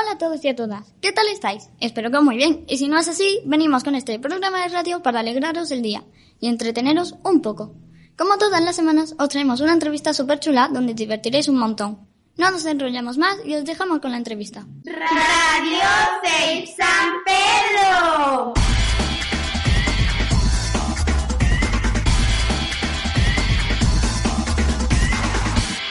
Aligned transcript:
Hola 0.00 0.12
a 0.12 0.18
todos 0.18 0.44
y 0.44 0.48
a 0.48 0.54
todas, 0.54 0.94
¿qué 1.00 1.10
tal 1.10 1.26
estáis? 1.26 1.70
Espero 1.80 2.12
que 2.12 2.20
muy 2.20 2.36
bien, 2.36 2.64
y 2.68 2.76
si 2.78 2.86
no 2.86 2.96
es 3.00 3.08
así, 3.08 3.40
venimos 3.44 3.82
con 3.82 3.96
este 3.96 4.20
programa 4.20 4.62
de 4.62 4.68
radio 4.68 5.02
para 5.02 5.18
alegraros 5.18 5.72
el 5.72 5.82
día 5.82 6.04
y 6.38 6.46
entreteneros 6.46 7.16
un 7.24 7.42
poco. 7.42 7.74
Como 8.16 8.38
todas 8.38 8.62
las 8.62 8.76
semanas, 8.76 9.16
os 9.18 9.28
traemos 9.28 9.60
una 9.60 9.72
entrevista 9.72 10.14
súper 10.14 10.38
chula 10.38 10.70
donde 10.72 10.94
divertiréis 10.94 11.48
un 11.48 11.58
montón. 11.58 12.06
No 12.36 12.48
nos 12.52 12.64
enrollamos 12.64 13.18
más 13.18 13.38
y 13.44 13.56
os 13.56 13.64
dejamos 13.64 13.98
con 13.98 14.12
la 14.12 14.18
entrevista. 14.18 14.64
Radio 14.84 15.88
de 16.22 16.66
San 16.68 17.14
Pedro. 17.26 18.54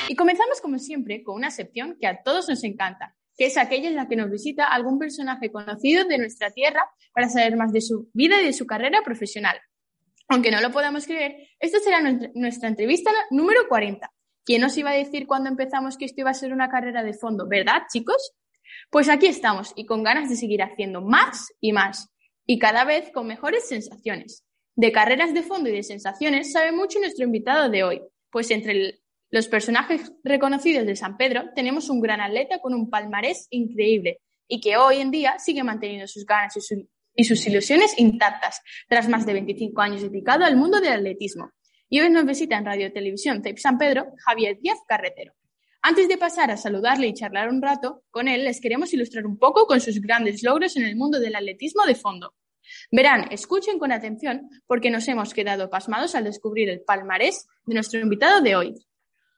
Y 0.08 0.16
comenzamos 0.16 0.62
como 0.62 0.80
siempre 0.80 1.26
con 1.26 1.36
una 1.36 1.52
sección 1.52 1.98
que 2.00 2.08
a 2.08 2.24
todos 2.24 2.48
nos 2.48 2.64
encanta, 2.64 3.17
que 3.38 3.46
es 3.46 3.58
aquella 3.58 3.88
en 3.88 3.96
la 3.96 4.08
que 4.08 4.16
nos 4.16 4.32
visita 4.32 4.66
algún 4.66 4.98
personaje 4.98 5.52
conocido 5.52 6.06
de 6.06 6.18
nuestra 6.18 6.52
tierra 6.52 6.90
para 7.14 7.30
saber 7.30 7.56
más 7.56 7.72
de 7.72 7.82
su 7.82 8.10
vida 8.14 8.42
y 8.42 8.46
de 8.46 8.54
su 8.54 8.66
carrera 8.66 9.02
profesional. 9.04 9.58
Aunque 10.28 10.52
no 10.52 10.60
lo 10.60 10.72
podamos 10.72 11.06
creer, 11.06 11.48
esta 11.60 11.80
será 11.80 12.02
nuestra 12.34 12.68
entrevista 12.68 13.12
número 13.30 13.68
40. 13.70 14.12
¿Quién 14.44 14.62
nos 14.62 14.78
iba 14.78 14.90
a 14.90 14.96
decir 14.96 15.28
cuando 15.28 15.50
empezamos 15.50 15.98
que 15.98 16.06
esto 16.06 16.22
iba 16.22 16.32
a 16.32 16.34
ser 16.34 16.52
una 16.52 16.70
carrera 16.70 17.04
de 17.04 17.14
fondo? 17.14 17.48
¿Verdad, 17.48 17.84
chicos? 17.92 18.34
Pues 18.90 19.08
aquí 19.08 19.28
estamos 19.28 19.72
y 19.76 19.86
con 19.86 20.04
ganas 20.04 20.30
de 20.30 20.36
seguir 20.36 20.64
haciendo 20.64 21.02
más 21.02 21.48
y 21.62 21.72
más 21.72 22.10
y 22.46 22.60
cada 22.60 22.86
vez 22.86 23.12
con 23.12 23.28
mejores 23.28 23.68
sensaciones. 23.68 24.44
De 24.76 24.92
carreras 24.92 25.34
de 25.34 25.44
fondo 25.44 25.70
y 25.70 25.74
de 25.74 25.84
sensaciones 25.84 26.52
sabe 26.52 26.72
mucho 26.72 27.00
nuestro 27.00 27.26
invitado 27.26 27.70
de 27.70 27.84
hoy, 27.84 28.02
pues 28.30 28.52
entre 28.52 29.00
los 29.30 29.48
personajes 29.48 30.14
reconocidos 30.24 30.86
de 30.86 30.96
San 30.96 31.18
Pedro 31.18 31.46
tenemos 31.54 31.90
un 31.90 32.02
gran 32.02 32.22
atleta 32.22 32.60
con 32.60 32.74
un 32.74 32.90
palmarés 32.90 33.48
increíble 33.50 34.22
y 34.48 34.62
que 34.62 34.78
hoy 34.78 34.98
en 34.98 35.12
día 35.12 35.38
sigue 35.40 35.64
manteniendo 35.64 36.08
sus 36.08 36.26
ganas 36.26 36.56
y, 37.16 37.24
sus 37.24 37.48
ilusiones 37.48 37.98
intactas 37.98 38.62
tras 38.88 39.10
más 39.10 39.26
de 39.26 39.34
25 39.34 39.82
años 39.82 40.02
dedicado 40.02 40.46
al 40.46 40.56
mundo 40.56 40.80
del 40.80 40.94
atletismo. 40.94 41.52
Y 41.90 42.00
hoy 42.00 42.10
nos 42.10 42.26
visita 42.26 42.58
en 42.58 42.66
Radio 42.66 42.92
Televisión 42.94 43.42
San 43.58 43.78
Pedro 43.78 44.08
Javier 44.26 44.58
Díaz 44.62 44.80
Carretero. 44.88 45.34
Antes 45.82 46.08
de 46.08 46.18
pasar 46.18 46.52
a 46.52 46.58
saludarle 46.58 47.08
y 47.08 47.14
charlar 47.14 47.50
un 47.50 47.62
rato 47.62 48.04
con 48.12 48.28
él, 48.28 48.44
les 48.44 48.62
queremos 48.62 48.94
ilustrar 48.94 49.26
un 49.26 49.38
poco 49.38 49.66
con 49.68 49.80
sus 49.80 50.02
grandes 50.02 50.44
logros 50.44 50.76
en 50.76 50.84
el 50.84 50.96
mundo 50.96 51.20
del 51.20 51.36
atletismo 51.36 51.86
de 51.86 51.96
fondo. 51.96 52.34
Verán, 52.92 53.28
escuchen 53.32 53.80
con 53.80 53.92
atención 53.92 54.50
porque 54.66 54.90
nos 54.90 55.08
hemos 55.08 55.34
quedado 55.34 55.70
pasmados 55.70 56.16
al 56.16 56.26
descubrir 56.26 56.70
el 56.70 56.82
palmarés 56.82 57.48
de 57.66 57.74
nuestro 57.74 58.00
invitado 58.00 58.42
de 58.42 58.56
hoy. 58.56 58.76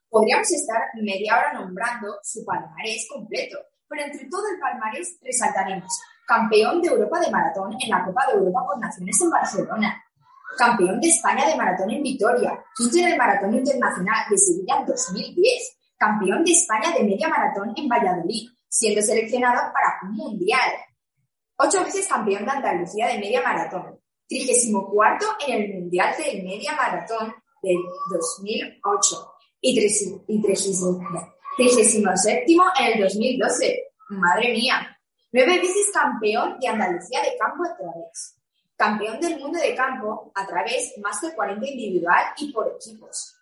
Podríamos 0.09 0.52
estar 0.52 0.81
media 0.95 1.38
hora 1.38 1.53
nombrando 1.53 2.17
su 2.23 2.43
palmarés 2.43 3.07
completo, 3.07 3.59
pero 3.88 4.03
entre 4.05 4.27
todo 4.27 4.41
el 4.49 4.59
palmarés 4.59 5.19
resaltaremos 5.21 5.91
campeón 6.25 6.81
de 6.81 6.89
Europa 6.89 7.19
de 7.19 7.29
maratón 7.29 7.73
en 7.79 7.89
la 7.89 8.03
Copa 8.03 8.25
de 8.27 8.39
Europa 8.39 8.65
por 8.65 8.80
Naciones 8.80 9.21
en 9.21 9.30
Barcelona, 9.30 10.03
campeón 10.57 10.99
de 10.99 11.09
España 11.09 11.47
de 11.47 11.55
maratón 11.55 11.91
en 11.91 12.02
Vitoria, 12.02 12.59
quinto 12.75 12.97
en 12.97 13.05
el 13.05 13.17
Maratón 13.17 13.53
Internacional 13.53 14.25
de 14.30 14.37
Sevilla 14.37 14.80
en 14.80 14.85
2010, 14.87 15.77
campeón 15.97 16.43
de 16.43 16.52
España 16.52 16.91
de 16.91 17.03
media 17.03 17.27
maratón 17.27 17.73
en 17.75 17.87
Valladolid, 17.87 18.49
siendo 18.67 19.02
seleccionado 19.02 19.71
para 19.73 19.99
un 20.03 20.15
mundial. 20.15 20.71
Ocho 21.57 21.83
veces 21.83 22.07
campeón 22.07 22.45
de 22.45 22.52
Andalucía 22.52 23.07
de 23.07 23.19
media 23.19 23.41
maratón, 23.43 23.99
trigésimo 24.27 24.89
cuarto 24.89 25.25
en 25.47 25.61
el 25.61 25.73
Mundial 25.73 26.15
de 26.17 26.41
Media 26.43 26.75
Maratón 26.75 27.33
del 27.61 27.77
2008 28.09 29.39
y 29.61 29.75
37 29.75 30.23
en 32.79 32.93
el 32.93 33.02
2012. 33.02 33.83
Madre 34.09 34.53
mía. 34.53 34.97
Nueve 35.31 35.59
veces 35.59 35.91
campeón 35.93 36.57
de 36.59 36.67
Andalucía 36.67 37.21
de 37.21 37.38
campo 37.38 37.63
a 37.63 37.77
través. 37.77 38.35
Campeón 38.75 39.19
del 39.19 39.39
mundo 39.39 39.59
de 39.59 39.75
campo 39.75 40.31
a 40.33 40.47
través 40.47 40.97
más 40.99 41.21
de 41.21 41.35
40 41.35 41.67
individual 41.67 42.23
y 42.37 42.52
por 42.52 42.67
equipos. 42.67 43.36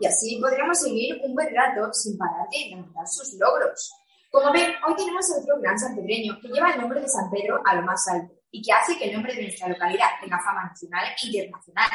Y 0.00 0.06
así 0.06 0.38
podríamos 0.40 0.80
seguir 0.80 1.20
un 1.22 1.34
buen 1.34 1.54
rato 1.54 1.92
sin 1.92 2.16
parar 2.16 2.48
de 2.50 2.70
lamentar 2.70 3.06
sus 3.06 3.34
logros. 3.34 3.92
Como 4.30 4.52
ven, 4.52 4.72
hoy 4.86 4.94
tenemos 4.96 5.26
otro 5.38 5.60
gran 5.60 5.78
sanpedreño 5.78 6.38
que 6.40 6.48
lleva 6.48 6.70
el 6.72 6.80
nombre 6.80 7.00
de 7.00 7.08
San 7.08 7.30
Pedro 7.30 7.60
a 7.64 7.74
lo 7.74 7.82
más 7.82 8.06
alto 8.08 8.34
y 8.50 8.62
que 8.62 8.72
hace 8.72 8.96
que 8.96 9.04
el 9.04 9.14
nombre 9.14 9.34
de 9.34 9.42
nuestra 9.42 9.68
localidad 9.68 10.08
tenga 10.20 10.38
fama 10.38 10.64
nacional 10.64 11.04
e 11.06 11.26
internacional. 11.26 11.90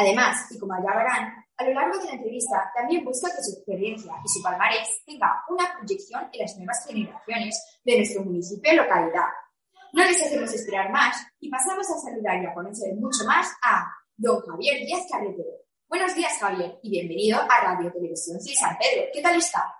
Además, 0.00 0.46
y 0.50 0.58
como 0.58 0.72
ya 0.82 0.96
verán, 0.96 1.44
a 1.58 1.64
lo 1.64 1.74
largo 1.74 1.98
de 1.98 2.06
la 2.06 2.12
entrevista 2.12 2.72
también 2.74 3.04
busca 3.04 3.28
que 3.36 3.42
su 3.42 3.52
experiencia 3.52 4.14
y 4.24 4.28
su 4.30 4.42
palmarés 4.42 5.02
tenga 5.04 5.44
una 5.50 5.76
proyección 5.76 6.26
en 6.32 6.40
las 6.40 6.56
nuevas 6.56 6.86
generaciones 6.86 7.80
de 7.84 7.96
nuestro 7.98 8.24
municipio 8.24 8.72
y 8.72 8.76
localidad. 8.76 9.28
No 9.92 10.02
les 10.02 10.22
hacemos 10.22 10.50
esperar 10.54 10.90
más 10.90 11.18
y 11.38 11.50
pasamos 11.50 11.86
a 11.90 11.98
saludar 11.98 12.42
y 12.42 12.46
a 12.46 12.54
conocer 12.54 12.94
mucho 12.94 13.24
más 13.26 13.52
a 13.62 13.84
don 14.16 14.40
Javier 14.40 14.86
Díaz 14.86 15.02
Carretero. 15.12 15.50
Buenos 15.86 16.14
días, 16.14 16.32
Javier, 16.40 16.78
y 16.82 16.90
bienvenido 16.92 17.38
a 17.38 17.60
Radio 17.60 17.92
Televisión 17.92 18.40
Sí 18.40 18.54
San 18.54 18.78
Pedro. 18.78 19.04
¿Qué 19.12 19.20
tal 19.20 19.36
está? 19.36 19.70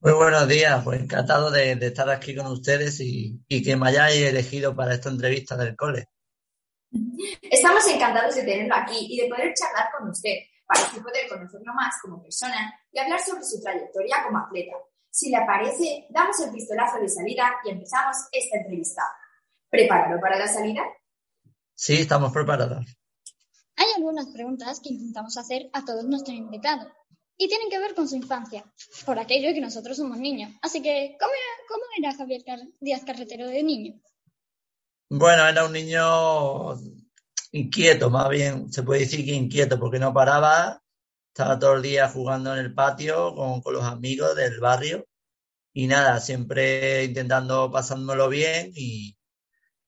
Muy 0.00 0.14
buenos 0.14 0.48
días, 0.48 0.82
pues 0.82 1.00
encantado 1.00 1.52
de, 1.52 1.72
estar 1.80 2.10
aquí 2.10 2.34
con 2.34 2.48
ustedes 2.48 2.98
y, 2.98 3.40
y 3.46 3.62
que 3.62 3.76
me 3.76 3.90
hayáis 3.90 4.20
elegido 4.22 4.74
para 4.74 4.94
esta 4.94 5.10
entrevista 5.10 5.56
del 5.56 5.76
cole. 5.76 6.08
Estamos 7.42 7.86
encantados 7.88 8.34
de 8.34 8.42
tenerlo 8.42 8.74
aquí 8.74 9.06
y 9.10 9.20
de 9.20 9.28
poder 9.28 9.54
charlar 9.54 9.88
con 9.96 10.08
usted 10.10 10.36
para 10.66 10.80
así 10.80 11.00
poder 11.00 11.28
conocerlo 11.28 11.74
más 11.74 11.94
como 12.00 12.22
persona 12.22 12.74
y 12.90 12.98
hablar 12.98 13.20
sobre 13.20 13.44
su 13.44 13.60
trayectoria 13.60 14.22
como 14.24 14.38
atleta. 14.38 14.76
Si 15.10 15.30
le 15.30 15.38
parece, 15.46 16.06
damos 16.10 16.40
el 16.40 16.50
pistolazo 16.50 16.98
de 16.98 17.08
salida 17.08 17.54
y 17.64 17.70
empezamos 17.70 18.16
esta 18.32 18.56
entrevista. 18.56 19.02
¿Preparado 19.68 20.20
para 20.20 20.38
la 20.38 20.48
salida? 20.48 20.82
Sí, 21.74 22.00
estamos 22.00 22.32
preparados. 22.32 22.86
Hay 23.76 23.86
algunas 23.96 24.26
preguntas 24.28 24.80
que 24.80 24.90
intentamos 24.90 25.36
hacer 25.36 25.68
a 25.72 25.84
todos 25.84 26.04
nuestros 26.04 26.36
invitados 26.36 26.88
y 27.36 27.48
tienen 27.48 27.68
que 27.68 27.78
ver 27.78 27.94
con 27.94 28.08
su 28.08 28.16
infancia, 28.16 28.64
por 29.04 29.18
aquello 29.18 29.52
que 29.52 29.60
nosotros 29.60 29.96
somos 29.96 30.18
niños. 30.18 30.52
Así 30.62 30.80
que, 30.80 31.16
¿cómo 31.18 31.32
era, 31.32 31.68
cómo 31.68 31.82
era 31.98 32.16
Javier 32.16 32.42
Díaz 32.80 33.04
Carretero 33.04 33.48
de 33.48 33.62
niño? 33.62 34.00
Bueno, 35.10 35.46
era 35.46 35.66
un 35.66 35.72
niño 35.72 36.76
inquieto, 37.52 38.10
más 38.10 38.28
bien 38.30 38.72
se 38.72 38.82
puede 38.82 39.00
decir 39.00 39.24
que 39.24 39.32
inquieto, 39.32 39.78
porque 39.78 39.98
no 39.98 40.12
paraba, 40.12 40.82
estaba 41.28 41.58
todo 41.58 41.74
el 41.74 41.82
día 41.82 42.08
jugando 42.08 42.52
en 42.52 42.60
el 42.60 42.74
patio 42.74 43.34
con, 43.34 43.62
los 43.72 43.84
amigos 43.84 44.34
del 44.34 44.58
barrio 44.60 45.06
y 45.72 45.86
nada, 45.86 46.20
siempre 46.20 47.04
intentando 47.04 47.70
pasándomelo 47.70 48.28
bien 48.28 48.72
y, 48.74 49.16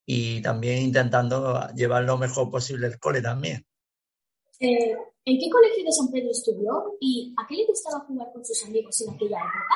y 0.04 0.43
también 0.43 0.82
intentando 0.82 1.69
llevar 1.75 2.04
lo 2.04 2.19
mejor 2.19 2.50
posible 2.50 2.87
el 2.87 2.98
cole 2.98 3.22
también. 3.22 3.66
Eh, 4.60 4.97
¿En 5.25 5.38
qué 5.38 5.50
colegio 5.50 5.84
de 5.84 5.93
San 5.93 6.10
Pedro 6.10 6.31
estudió 6.31 6.97
y 7.00 7.34
a 7.37 7.47
qué 7.47 7.56
le 7.56 7.66
gustaba 7.66 8.00
jugar 8.00 8.28
con 8.33 8.44
sus 8.44 8.65
amigos 8.65 9.00
en 9.00 9.15
aquella 9.15 9.38
época? 9.38 9.75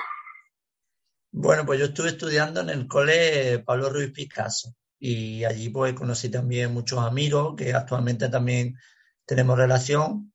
Bueno, 1.33 1.67
pues 1.67 1.81
yo 1.81 1.87
estuve 1.87 2.09
estudiando 2.09 2.61
en 2.61 2.71
el 2.71 2.87
cole 2.87 3.61
Pablo 3.61 3.91
Ruiz 3.91 4.12
Picasso 4.12 4.75
y 5.00 5.44
allí 5.44 5.71
pues 5.71 5.94
conocí 5.94 6.28
también 6.31 6.75
muchos 6.75 7.00
amigos 7.00 7.55
que 7.56 7.72
actualmente 7.75 8.28
también 8.28 8.77
tenemos 9.27 9.59
relación 9.59 10.33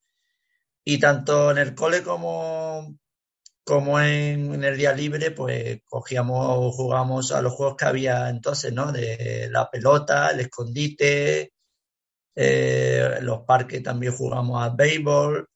y 0.84 1.00
tanto 1.00 1.52
en 1.52 1.60
el 1.60 1.76
cole 1.76 2.04
como, 2.04 2.98
como 3.64 4.00
en, 4.00 4.64
el 4.64 4.78
día 4.78 4.94
libre 4.94 5.32
pues 5.32 5.82
cogíamos 5.86 6.46
o 6.50 6.72
jugábamos 6.72 7.32
a 7.32 7.42
los 7.42 7.54
juegos 7.54 7.76
que 7.78 7.86
había 7.86 8.30
entonces, 8.30 8.74
¿no? 8.74 8.92
De 8.92 9.50
la 9.52 9.70
pelota, 9.70 10.30
el 10.32 10.42
escondite, 10.42 11.54
eh, 12.36 13.20
los 13.22 13.42
parques 13.44 13.84
también 13.84 14.14
jugamos 14.14 14.64
al 14.64 14.76
béisbol, 14.76 15.48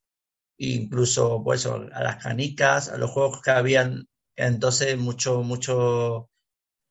incluso 0.57 1.43
pues 1.43 1.65
a 1.65 2.03
las 2.03 2.17
canicas, 2.23 2.89
a 2.89 2.97
los 2.97 3.11
juegos 3.11 3.41
que 3.41 3.51
habían 3.51 4.07
entonces 4.35 4.97
mucho, 4.97 5.43
mucho 5.43 6.29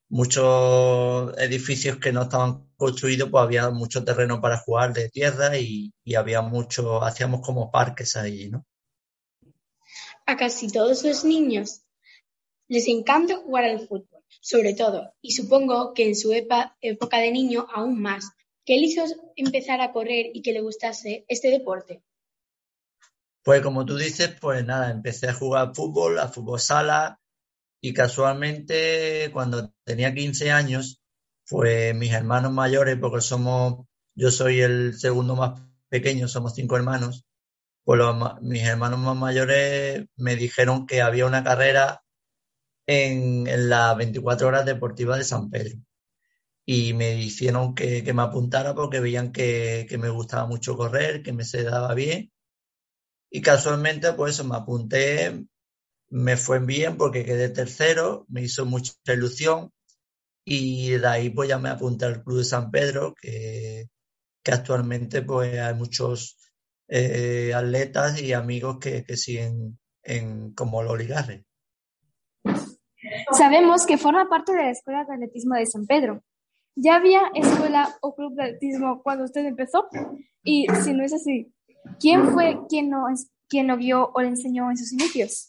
muchos 0.09 1.37
edificios 1.37 1.97
que 1.97 2.11
no 2.11 2.23
estaban 2.23 2.67
construidos, 2.75 3.29
pues 3.29 3.43
había 3.43 3.69
mucho 3.69 4.03
terreno 4.03 4.41
para 4.41 4.57
jugar 4.57 4.93
de 4.93 5.09
tierra 5.09 5.57
y, 5.57 5.93
había 6.17 6.41
mucho, 6.41 7.03
hacíamos 7.03 7.41
como 7.41 7.71
parques 7.71 8.15
ahí, 8.15 8.49
¿no? 8.49 8.65
A 10.25 10.35
casi 10.35 10.69
todos 10.71 11.03
los 11.03 11.23
niños 11.23 11.81
les 12.67 12.87
encanta 12.87 13.37
jugar 13.37 13.63
al 13.65 13.87
fútbol, 13.87 14.23
sobre 14.41 14.73
todo, 14.73 15.13
y 15.21 15.31
supongo 15.31 15.93
que 15.93 16.07
en 16.07 16.15
su 16.15 16.33
época 16.33 17.17
de 17.17 17.31
niño 17.31 17.67
aún 17.73 18.01
más. 18.01 18.31
¿Qué 18.65 18.75
le 18.75 18.85
hizo 18.85 19.03
empezar 19.35 19.81
a 19.81 19.91
correr 19.91 20.27
y 20.33 20.43
que 20.43 20.53
le 20.53 20.61
gustase 20.61 21.25
este 21.27 21.49
deporte? 21.49 22.03
Pues 23.41 23.63
como 23.63 23.85
tú 23.85 23.97
dices, 23.97 24.35
pues 24.39 24.63
nada, 24.63 24.91
empecé 24.91 25.29
a 25.29 25.33
jugar 25.33 25.73
fútbol, 25.73 26.19
a 26.19 26.27
fútbol 26.27 26.59
sala, 26.59 27.19
y 27.81 27.93
casualmente 27.93 29.29
cuando 29.33 29.73
tenía 29.83 30.13
15 30.13 30.51
años, 30.51 31.01
pues 31.47 31.95
mis 31.95 32.13
hermanos 32.13 32.51
mayores, 32.51 32.97
porque 32.99 33.21
somos, 33.21 33.85
yo 34.15 34.31
soy 34.31 34.61
el 34.61 34.97
segundo 34.99 35.35
más 35.35 35.61
pequeño, 35.89 36.27
somos 36.27 36.55
cinco 36.55 36.77
hermanos, 36.77 37.25
pues 37.83 37.99
mis 38.41 38.63
hermanos 38.63 38.99
más 38.99 39.15
mayores 39.15 40.05
me 40.15 40.35
dijeron 40.35 40.85
que 40.85 41.01
había 41.01 41.25
una 41.25 41.43
carrera 41.43 42.03
en, 42.87 43.47
en 43.47 43.69
las 43.69 43.97
24 43.97 44.47
horas 44.47 44.65
deportivas 44.65 45.19
de 45.19 45.23
San 45.23 45.49
Pedro. 45.49 45.79
Y 46.65 46.93
me 46.93 47.15
hicieron 47.19 47.73
que, 47.75 48.03
que 48.03 48.13
me 48.13 48.21
apuntara 48.23 48.75
porque 48.75 48.99
veían 48.99 49.31
que, 49.31 49.87
que, 49.89 49.97
me 49.97 50.09
gustaba 50.09 50.45
mucho 50.45 50.77
correr, 50.77 51.23
que 51.23 51.33
me 51.33 51.43
se 51.43 51.63
daba 51.63 51.95
bien. 51.95 52.31
Y 53.31 53.41
casualmente, 53.41 54.13
pues 54.13 54.43
me 54.43 54.55
apunté, 54.55 55.45
me 56.09 56.37
fue 56.37 56.59
bien 56.59 56.97
porque 56.97 57.25
quedé 57.25 57.49
tercero, 57.49 58.25
me 58.29 58.41
hizo 58.41 58.65
mucha 58.65 58.93
ilusión. 59.07 59.71
Y 60.45 60.91
de 60.91 61.07
ahí 61.07 61.29
pues 61.29 61.49
ya 61.49 61.59
me 61.59 61.69
apunté 61.69 62.05
al 62.05 62.23
Club 62.23 62.39
de 62.39 62.43
San 62.43 62.71
Pedro, 62.71 63.13
que, 63.19 63.87
que 64.43 64.51
actualmente 64.51 65.21
pues 65.21 65.59
hay 65.59 65.75
muchos 65.75 66.37
eh, 66.87 67.53
atletas 67.53 68.19
y 68.21 68.33
amigos 68.33 68.77
que, 68.79 69.03
que 69.03 69.15
siguen 69.15 69.77
en, 70.03 70.53
como 70.53 70.81
Loli 70.81 71.05
Garre. 71.05 71.45
Sabemos 73.31 73.85
que 73.85 73.97
forma 73.97 74.27
parte 74.27 74.53
de 74.53 74.63
la 74.63 74.71
Escuela 74.71 75.05
de 75.05 75.13
Atletismo 75.13 75.55
de 75.55 75.65
San 75.65 75.85
Pedro. 75.85 76.23
¿Ya 76.75 76.95
había 76.95 77.21
escuela 77.35 77.97
o 78.01 78.15
club 78.15 78.35
de 78.35 78.43
atletismo 78.43 79.01
cuando 79.03 79.25
usted 79.25 79.45
empezó? 79.45 79.87
Y 80.43 80.65
si 80.83 80.93
no 80.93 81.03
es 81.03 81.13
así, 81.13 81.53
¿quién 81.99 82.31
fue 82.31 82.57
quien 82.69 82.89
lo, 82.89 83.05
quien 83.47 83.67
lo 83.67 83.77
vio 83.77 84.11
o 84.13 84.21
le 84.21 84.29
enseñó 84.29 84.69
en 84.71 84.77
sus 84.77 84.93
inicios? 84.93 85.48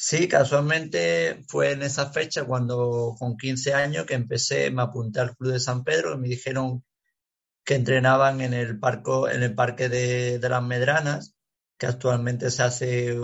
Sí, 0.00 0.28
casualmente 0.28 1.42
fue 1.48 1.72
en 1.72 1.82
esa 1.82 2.10
fecha 2.12 2.44
cuando 2.44 3.16
con 3.18 3.36
15 3.36 3.74
años 3.74 4.06
que 4.06 4.14
empecé, 4.14 4.70
me 4.70 4.82
apunté 4.82 5.18
al 5.20 5.36
Club 5.36 5.52
de 5.52 5.60
San 5.60 5.82
Pedro 5.84 6.14
y 6.14 6.18
me 6.18 6.28
dijeron 6.28 6.84
que 7.64 7.74
entrenaban 7.76 8.40
en 8.42 8.54
el, 8.54 8.78
parco, 8.80 9.28
en 9.28 9.42
el 9.42 9.54
Parque 9.56 9.88
de, 9.88 10.38
de 10.38 10.48
las 10.48 10.62
Medranas, 10.62 11.36
que 11.78 11.86
actualmente 11.86 12.50
se 12.52 12.62
hace 12.62 13.18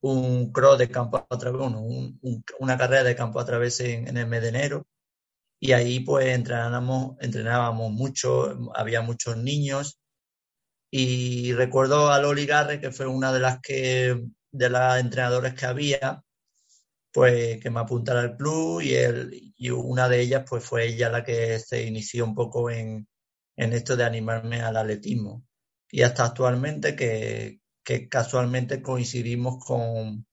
un 0.00 0.52
cross 0.52 0.78
de 0.78 0.90
campo 0.90 1.26
a 1.30 1.38
través, 1.38 1.60
un, 1.62 2.18
un, 2.22 2.44
una 2.60 2.78
carrera 2.78 3.04
de 3.04 3.16
campo 3.16 3.40
a 3.40 3.46
través 3.46 3.80
en, 3.80 4.08
en, 4.08 4.16
el 4.18 4.26
mes 4.28 4.42
de 4.42 4.48
enero. 4.48 4.86
Y 5.60 5.72
ahí 5.72 6.00
pues 6.00 6.28
entrenábamos, 6.28 7.16
entrenábamos 7.20 7.92
mucho, 7.92 8.72
había 8.74 9.02
muchos 9.02 9.36
niños. 9.36 10.00
Y 10.90 11.52
recuerdo 11.54 12.10
a 12.12 12.20
Loli 12.20 12.46
Garre, 12.46 12.80
que 12.80 12.92
fue 12.92 13.06
una 13.06 13.32
de 13.32 13.40
las 13.40 13.60
que, 13.60 14.28
de 14.50 14.70
las 14.70 15.00
entrenadoras 15.00 15.54
que 15.54 15.66
había, 15.66 16.22
pues 17.12 17.60
que 17.60 17.70
me 17.70 17.80
apuntara 17.80 18.20
al 18.20 18.36
club 18.36 18.80
y, 18.80 18.94
él, 18.94 19.52
y 19.56 19.70
una 19.70 20.08
de 20.08 20.20
ellas 20.20 20.44
pues 20.48 20.64
fue 20.64 20.86
ella 20.86 21.08
la 21.08 21.24
que 21.24 21.58
se 21.58 21.84
inició 21.84 22.24
un 22.24 22.34
poco 22.34 22.70
en, 22.70 23.08
en 23.56 23.72
esto 23.72 23.96
de 23.96 24.04
animarme 24.04 24.60
al 24.62 24.76
atletismo. 24.76 25.44
Y 25.90 26.02
hasta 26.02 26.24
actualmente 26.24 26.94
que, 26.94 27.60
que 27.82 28.08
casualmente 28.08 28.82
coincidimos 28.82 29.64
con, 29.64 30.26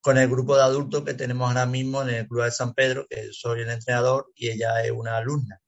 con 0.00 0.18
el 0.18 0.28
grupo 0.28 0.56
de 0.56 0.62
adultos 0.62 1.04
que 1.04 1.14
tenemos 1.14 1.48
ahora 1.48 1.66
mismo 1.66 2.02
en 2.02 2.10
el 2.10 2.28
Club 2.28 2.44
de 2.44 2.50
San 2.50 2.74
Pedro, 2.74 3.06
que 3.08 3.28
soy 3.32 3.62
el 3.62 3.70
entrenador 3.70 4.32
y 4.34 4.50
ella 4.50 4.82
es 4.82 4.90
una 4.90 5.16
alumna. 5.16 5.60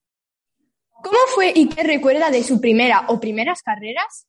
¿Cómo 0.90 1.18
fue 1.34 1.52
y 1.54 1.68
qué 1.68 1.82
recuerda 1.82 2.30
de 2.30 2.42
su 2.42 2.60
primera 2.60 3.06
o 3.08 3.20
primeras 3.20 3.62
carreras? 3.62 4.26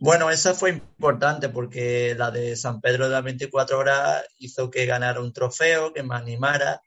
Bueno, 0.00 0.30
esa 0.30 0.54
fue 0.54 0.70
importante 0.70 1.48
porque 1.48 2.14
la 2.16 2.30
de 2.30 2.56
San 2.56 2.80
Pedro 2.80 3.06
de 3.06 3.12
las 3.12 3.24
24 3.24 3.78
horas 3.78 4.24
hizo 4.38 4.70
que 4.70 4.86
ganara 4.86 5.20
un 5.20 5.32
trofeo, 5.32 5.92
que 5.92 6.02
me 6.02 6.14
animara. 6.16 6.80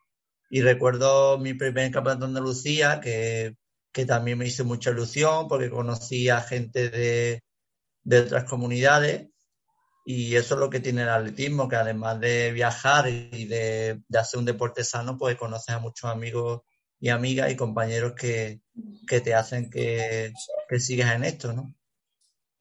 Y 0.50 0.62
recuerdo 0.62 1.38
mi 1.38 1.54
primer 1.54 1.92
campeonato 1.92 2.26
de 2.26 2.30
Andalucía, 2.30 3.00
que, 3.02 3.56
que 3.92 4.06
también 4.06 4.38
me 4.38 4.48
hizo 4.48 4.66
mucha 4.66 4.92
ilusión 4.92 5.48
porque 5.48 5.70
conocí 5.70 6.30
a 6.30 6.42
gente 6.42 6.90
de, 6.90 7.44
de 8.04 8.20
otras 8.20 8.46
comunidades 8.46 9.28
y 10.06 10.36
eso 10.36 10.56
es 10.56 10.60
lo 10.60 10.70
que 10.70 10.80
tiene 10.80 11.04
el 11.04 11.10
atletismo, 11.10 11.70
que 11.70 11.76
además 11.76 12.20
de 12.20 12.52
viajar 12.52 13.08
y 13.10 13.46
de, 13.46 14.02
de 14.08 14.20
hacer 14.20 14.40
un 14.40 14.46
deporte 14.46 14.84
sano, 14.84 15.18
pues 15.18 15.38
conoces 15.38 15.76
a 15.76 15.80
muchos 15.80 16.10
amigos 16.10 16.62
y 17.00 17.10
amigas 17.10 17.52
y 17.52 17.56
compañeros 17.56 18.14
que, 18.14 18.62
que 19.08 19.22
te 19.22 19.36
hacen 19.36 19.70
que, 19.70 20.34
que 20.68 20.80
sigas 20.80 21.14
en 21.14 21.26
esto, 21.26 21.54
¿no? 21.54 21.76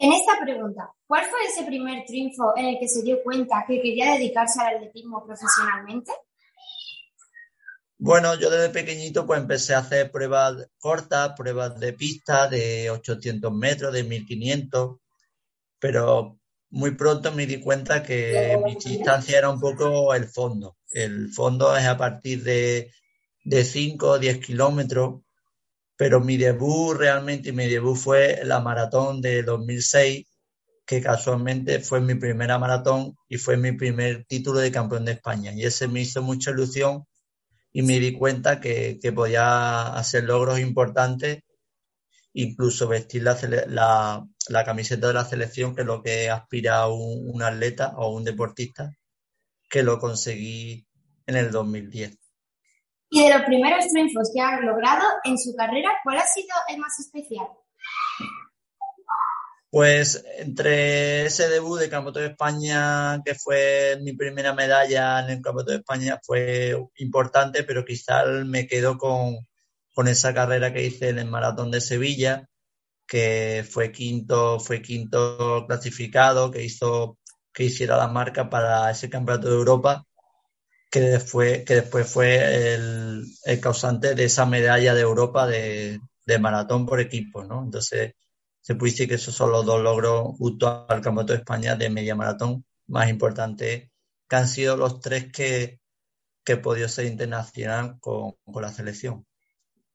En 0.01 0.13
esta 0.13 0.39
pregunta, 0.41 0.93
¿cuál 1.07 1.25
fue 1.25 1.41
ese 1.45 1.65
primer 1.65 2.05
triunfo 2.07 2.57
en 2.57 2.67
el 2.67 2.79
que 2.79 2.87
se 2.87 3.03
dio 3.03 3.21
cuenta 3.23 3.65
que 3.67 3.83
quería 3.83 4.13
dedicarse 4.13 4.61
al 4.61 4.77
atletismo 4.77 5.25
profesionalmente? 5.27 6.13
Bueno, 8.01 8.39
yo 8.39 8.49
desde 8.49 8.69
pequeñito 8.69 9.27
pues 9.27 9.41
empecé 9.41 9.75
a 9.75 9.79
hacer 9.79 10.13
pruebas 10.13 10.69
cortas, 10.79 11.33
pruebas 11.37 11.81
de 11.81 11.93
pista 11.95 12.47
de 12.47 12.91
800 12.91 13.53
metros, 13.53 13.93
de 13.93 14.05
1500, 14.05 14.99
pero 15.81 16.39
muy 16.71 16.93
pronto 16.93 17.33
me 17.33 17.47
di 17.47 17.61
cuenta 17.61 18.01
que 18.05 18.57
mi 18.65 18.77
distancia 18.77 19.39
era 19.39 19.51
un 19.51 19.59
poco 19.59 20.15
el 20.15 20.29
fondo. 20.29 20.77
El 20.93 21.29
fondo 21.33 21.77
es 21.77 21.87
a 21.87 21.97
partir 21.97 22.45
de, 22.45 22.93
de 23.43 23.65
5 23.65 24.07
o 24.07 24.19
10 24.21 24.47
kilómetros, 24.47 25.23
pero 25.99 26.21
mi 26.21 26.37
debut 26.39 26.97
realmente, 26.97 27.53
mi 27.53 27.67
debut 27.67 27.97
fue 27.97 28.41
la 28.45 28.61
maratón 28.61 29.21
de 29.21 29.43
2006, 29.43 30.27
que 30.87 31.03
casualmente 31.03 31.81
fue 31.81 32.01
mi 32.01 32.15
primera 32.15 32.59
maratón 32.59 33.17
y 33.29 33.39
fue 33.39 33.57
mi 33.57 33.73
primer 33.73 34.25
título 34.27 34.61
de 34.61 34.73
campeón 34.73 35.05
de 35.05 35.13
España. 35.13 35.53
Y 35.53 35.65
ese 35.65 35.89
me 35.89 36.03
hizo 36.03 36.23
mucha 36.23 36.53
ilusión 36.53 37.05
y 37.73 37.83
me 37.83 37.99
di 38.01 38.13
cuenta 38.13 38.61
que, 38.61 38.99
que 39.03 39.13
podía 39.13 39.95
hacer 39.97 40.25
logros 40.25 40.61
importantes 40.61 41.43
incluso 42.33 42.87
vestir 42.89 43.25
la, 43.25 43.37
la, 43.67 44.25
la, 44.49 44.65
camiseta 44.65 45.09
de 45.09 45.15
la 45.15 45.25
selección, 45.25 45.75
que 45.75 45.81
es 45.83 45.87
lo 45.87 46.03
que 46.03 46.31
aspira 46.31 46.87
un, 46.87 47.29
un 47.29 47.43
atleta 47.43 47.95
o 47.97 48.15
un 48.15 48.25
deportista, 48.25 48.93
que 49.69 49.83
lo 49.83 49.99
conseguí 49.99 50.87
en 51.27 51.37
el 51.37 51.51
2010. 51.51 52.17
Y 53.11 53.25
de 53.25 53.35
los 53.35 53.43
primeros 53.43 53.89
triunfos 53.89 54.31
que 54.35 54.41
ha 54.41 54.61
logrado 54.61 55.05
en 55.25 55.39
su 55.39 55.55
carrera, 55.55 55.91
¿cuál 56.05 56.19
ha 56.19 56.27
sido 56.27 56.55
el 56.69 56.79
más 56.79 56.99
especial? 57.01 57.47
Pues 59.71 60.25
entre 60.39 61.27
ese 61.27 61.49
debut 61.49 61.79
de 61.79 61.91
Campeonato 61.91 62.21
de 62.21 62.29
España, 62.29 63.21
que 63.23 63.35
fue 63.35 63.99
mi 64.03 64.15
primera 64.15 64.55
medalla 64.55 65.21
en 65.21 65.31
el 65.31 65.43
Campeonato 65.43 65.73
de 65.73 65.79
España, 65.79 66.21
fue 66.23 66.75
importante, 66.97 67.65
pero 67.65 67.85
quizás 67.85 68.27
me 68.47 68.67
quedo 68.67 68.97
con, 68.97 69.47
con 69.95 70.09
esa 70.09 70.33
carrera 70.33 70.73
que 70.73 70.85
hice 70.85 71.11
en 71.11 71.19
el 71.19 71.27
Maratón 71.27 71.71
de 71.71 71.83
Sevilla, 71.83 72.49
que 73.07 73.67
fue 73.69 73.93
quinto, 73.93 74.59
fue 74.61 74.81
quinto 74.81 75.67
clasificado, 75.67 76.51
que 76.51 76.65
hizo 76.65 77.19
que 77.53 77.65
hiciera 77.65 77.97
la 77.97 78.09
marca 78.09 78.49
para 78.49 78.91
ese 78.91 79.11
campeonato 79.11 79.49
de 79.49 79.57
Europa, 79.57 80.07
que 80.91 81.01
después, 81.01 81.65
que 81.65 81.75
después 81.77 82.11
fue 82.11 82.75
el, 82.75 83.27
causante 83.61 84.15
de 84.15 84.25
esa 84.25 84.47
medalla 84.47 84.95
de 84.95 85.01
Europa 85.03 85.47
de, 85.47 86.01
de 86.27 86.39
maratón 86.39 86.87
por 86.87 87.01
equipo, 87.01 87.45
¿no? 87.45 87.63
Entonces, 87.63 88.15
se 88.61 88.75
puede 88.75 88.93
decir 88.93 89.09
que 89.09 89.15
esos 89.15 89.35
son 89.35 89.51
los 89.51 89.65
dos 89.65 89.83
logros 89.83 90.37
junto 90.39 90.87
al 90.89 91.01
Campeonato 91.01 91.33
de 91.33 91.41
España 91.41 91.77
de 91.77 91.91
media 91.91 92.15
maratón 92.15 92.65
más 92.87 93.09
importantes, 93.09 93.91
que 94.29 94.37
han 94.37 94.49
sido 94.49 94.77
los 94.77 95.01
tres 95.01 95.33
que, 95.33 95.81
que 96.45 96.53
he 96.53 96.57
podido 96.57 96.89
ser 96.89 97.07
internacional 97.07 97.99
con, 98.01 98.35
con 98.45 98.63
la 98.63 98.73
selección. 98.73 99.27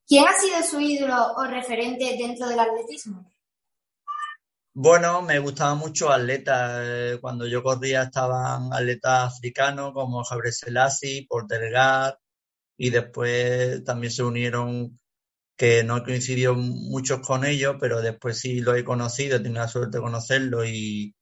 ¿Quién 0.08 0.26
ha 0.28 0.34
sido 0.34 0.62
su 0.64 0.80
ídolo 0.80 1.34
o 1.38 1.46
referente 1.46 2.16
dentro 2.18 2.48
del 2.48 2.60
atletismo? 2.60 3.33
Bueno, 4.76 5.22
me 5.22 5.40
gustaban 5.40 5.78
mucho 5.78 6.12
atletas. 6.12 7.18
Cuando 7.22 7.46
yo 7.48 7.62
corría 7.64 8.04
estaban 8.04 8.74
atletas 8.74 9.34
africanos 9.36 9.94
como 9.94 10.24
Javier 10.24 10.54
Selassie, 10.54 11.26
Portergar, 11.30 12.18
y 12.78 12.90
después 12.92 13.84
también 13.86 14.12
se 14.12 14.24
unieron, 14.24 15.00
que 15.58 15.84
no 15.84 15.98
he 15.98 16.04
coincidido 16.04 16.56
muchos 16.56 17.22
con 17.22 17.46
ellos, 17.46 17.78
pero 17.80 18.02
después 18.02 18.40
sí 18.40 18.62
lo 18.62 18.76
he 18.76 18.84
conocido, 18.86 19.38
he 19.38 19.42
tenido 19.42 19.62
la 19.64 19.70
suerte 19.70 19.98
de 19.98 20.04
conocerlo 20.04 20.66
y, 20.66 21.16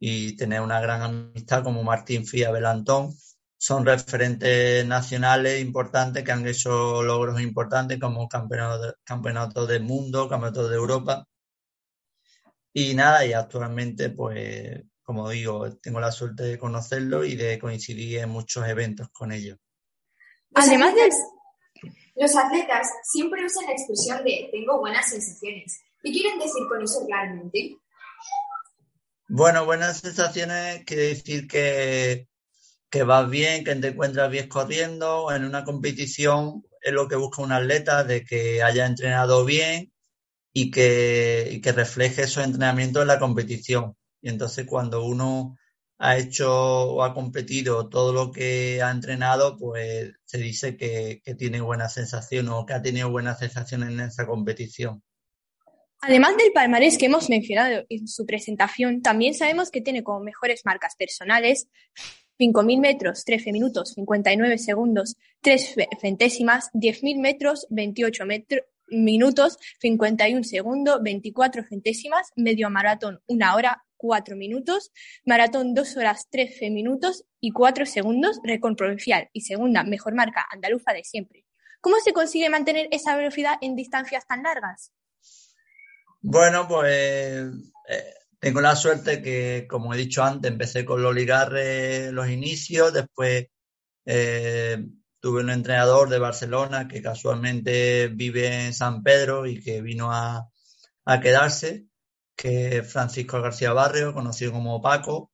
y 0.00 0.36
tener 0.36 0.60
una 0.62 0.80
gran 0.80 1.02
amistad 1.02 1.64
como 1.64 1.84
Martín 1.84 2.26
Fía 2.26 2.50
Belantón, 2.52 3.14
son 3.58 3.86
referentes 3.86 4.86
nacionales 4.86 5.60
importantes 5.62 6.24
que 6.24 6.32
han 6.32 6.46
hecho 6.48 7.02
logros 7.02 7.40
importantes 7.40 7.98
como 8.00 8.28
campeonatos 8.28 8.94
campeonato 9.04 9.66
del 9.66 9.82
mundo, 9.84 10.28
campeonatos 10.28 10.70
de 10.70 10.76
Europa. 10.76 11.26
Y 12.72 12.94
nada, 12.94 13.24
y 13.24 13.32
actualmente, 13.32 14.10
pues, 14.10 14.82
como 15.02 15.28
digo, 15.30 15.76
tengo 15.76 16.00
la 16.00 16.12
suerte 16.12 16.44
de 16.44 16.58
conocerlo 16.58 17.24
y 17.24 17.34
de 17.34 17.58
coincidir 17.58 18.18
en 18.18 18.30
muchos 18.30 18.66
eventos 18.68 19.08
con 19.10 19.32
ellos. 19.32 19.58
Además 20.54 20.94
de... 20.94 21.08
Los 22.16 22.34
atletas 22.34 22.88
siempre 23.04 23.44
usan 23.46 23.66
la 23.66 23.72
expresión 23.72 24.24
de 24.24 24.48
tengo 24.50 24.80
buenas 24.80 25.08
sensaciones. 25.08 25.80
¿Qué 26.02 26.10
quieren 26.10 26.38
decir 26.38 26.66
con 26.68 26.82
eso 26.82 27.06
realmente? 27.08 27.76
Bueno, 29.28 29.64
buenas 29.64 30.00
sensaciones 30.00 30.84
quiere 30.84 31.02
decir 31.02 31.46
que 31.46 32.28
que 32.90 33.02
vas 33.02 33.28
bien, 33.28 33.64
que 33.64 33.74
te 33.76 33.88
encuentras 33.88 34.30
bien 34.30 34.48
corriendo. 34.48 35.30
En 35.32 35.44
una 35.44 35.64
competición 35.64 36.64
es 36.80 36.92
lo 36.92 37.08
que 37.08 37.16
busca 37.16 37.42
un 37.42 37.52
atleta, 37.52 38.04
de 38.04 38.24
que 38.24 38.62
haya 38.62 38.86
entrenado 38.86 39.44
bien 39.44 39.92
y 40.52 40.70
que, 40.70 41.48
y 41.50 41.60
que 41.60 41.72
refleje 41.72 42.22
esos 42.22 42.44
entrenamientos 42.44 43.02
en 43.02 43.08
la 43.08 43.18
competición. 43.18 43.96
Y 44.20 44.28
entonces 44.28 44.66
cuando 44.66 45.04
uno 45.04 45.56
ha 45.98 46.16
hecho 46.16 46.50
o 46.50 47.02
ha 47.02 47.12
competido 47.12 47.88
todo 47.88 48.12
lo 48.12 48.30
que 48.30 48.80
ha 48.82 48.90
entrenado, 48.90 49.56
pues 49.56 50.12
se 50.24 50.38
dice 50.38 50.76
que, 50.76 51.20
tiene 51.36 51.60
buena 51.60 51.88
sensación 51.88 52.48
o 52.48 52.64
que 52.64 52.72
ha 52.72 52.82
tenido 52.82 53.10
buena 53.10 53.34
sensación 53.34 53.82
en 53.82 54.00
esa 54.00 54.26
competición. 54.26 55.02
Además 56.00 56.36
del 56.36 56.52
palmarés 56.52 56.96
que 56.96 57.06
hemos 57.06 57.28
mencionado 57.28 57.84
en 57.88 58.06
su 58.06 58.24
presentación, 58.24 59.02
también 59.02 59.34
sabemos 59.34 59.70
que 59.70 59.80
tiene 59.80 60.04
como 60.04 60.20
mejores 60.20 60.62
marcas 60.64 60.94
personales 60.96 61.68
5.000 62.38 62.78
metros, 62.78 63.24
13 63.24 63.50
minutos, 63.50 63.94
59 63.94 64.58
segundos, 64.58 65.16
3 65.40 65.74
centésimas, 66.00 66.70
10.000 66.72 67.18
metros, 67.18 67.66
28 67.70 68.26
minutos, 68.90 69.58
51 69.80 70.44
segundos, 70.44 71.00
24 71.02 71.64
centésimas, 71.64 72.32
medio 72.36 72.70
maratón, 72.70 73.20
1 73.26 73.54
hora, 73.54 73.84
4 73.96 74.36
minutos, 74.36 74.92
maratón 75.24 75.74
2 75.74 75.96
horas 75.96 76.28
13 76.30 76.70
minutos 76.70 77.24
y 77.40 77.50
4 77.50 77.86
segundos, 77.86 78.38
récord 78.42 78.76
provincial 78.76 79.28
y 79.32 79.42
segunda 79.42 79.84
mejor 79.84 80.14
marca 80.14 80.46
andaluza 80.50 80.92
de 80.92 81.04
siempre. 81.04 81.44
¿Cómo 81.80 81.96
se 82.00 82.12
consigue 82.12 82.48
mantener 82.48 82.88
esa 82.90 83.16
velocidad 83.16 83.56
en 83.60 83.76
distancias 83.76 84.26
tan 84.26 84.42
largas? 84.42 84.92
Bueno, 86.20 86.66
pues 86.66 87.46
eh, 87.88 88.14
tengo 88.40 88.60
la 88.60 88.74
suerte 88.74 89.22
que, 89.22 89.66
como 89.68 89.94
he 89.94 89.96
dicho 89.96 90.22
antes, 90.22 90.50
empecé 90.50 90.84
con 90.84 91.02
los 91.02 91.14
ligarres 91.14 92.12
los 92.12 92.28
inicios, 92.28 92.92
después 92.92 93.46
eh, 94.04 94.84
tuve 95.20 95.40
un 95.40 95.50
entrenador 95.50 96.08
de 96.08 96.18
Barcelona 96.18 96.88
que 96.88 97.02
casualmente 97.02 98.08
vive 98.08 98.66
en 98.66 98.74
San 98.74 99.02
Pedro 99.02 99.46
y 99.46 99.60
que 99.62 99.82
vino 99.82 100.12
a, 100.12 100.48
quedarse, 101.22 101.86
que 102.36 102.82
Francisco 102.82 103.40
García 103.40 103.72
Barrio, 103.72 104.14
conocido 104.14 104.52
como 104.52 104.82
Paco, 104.82 105.32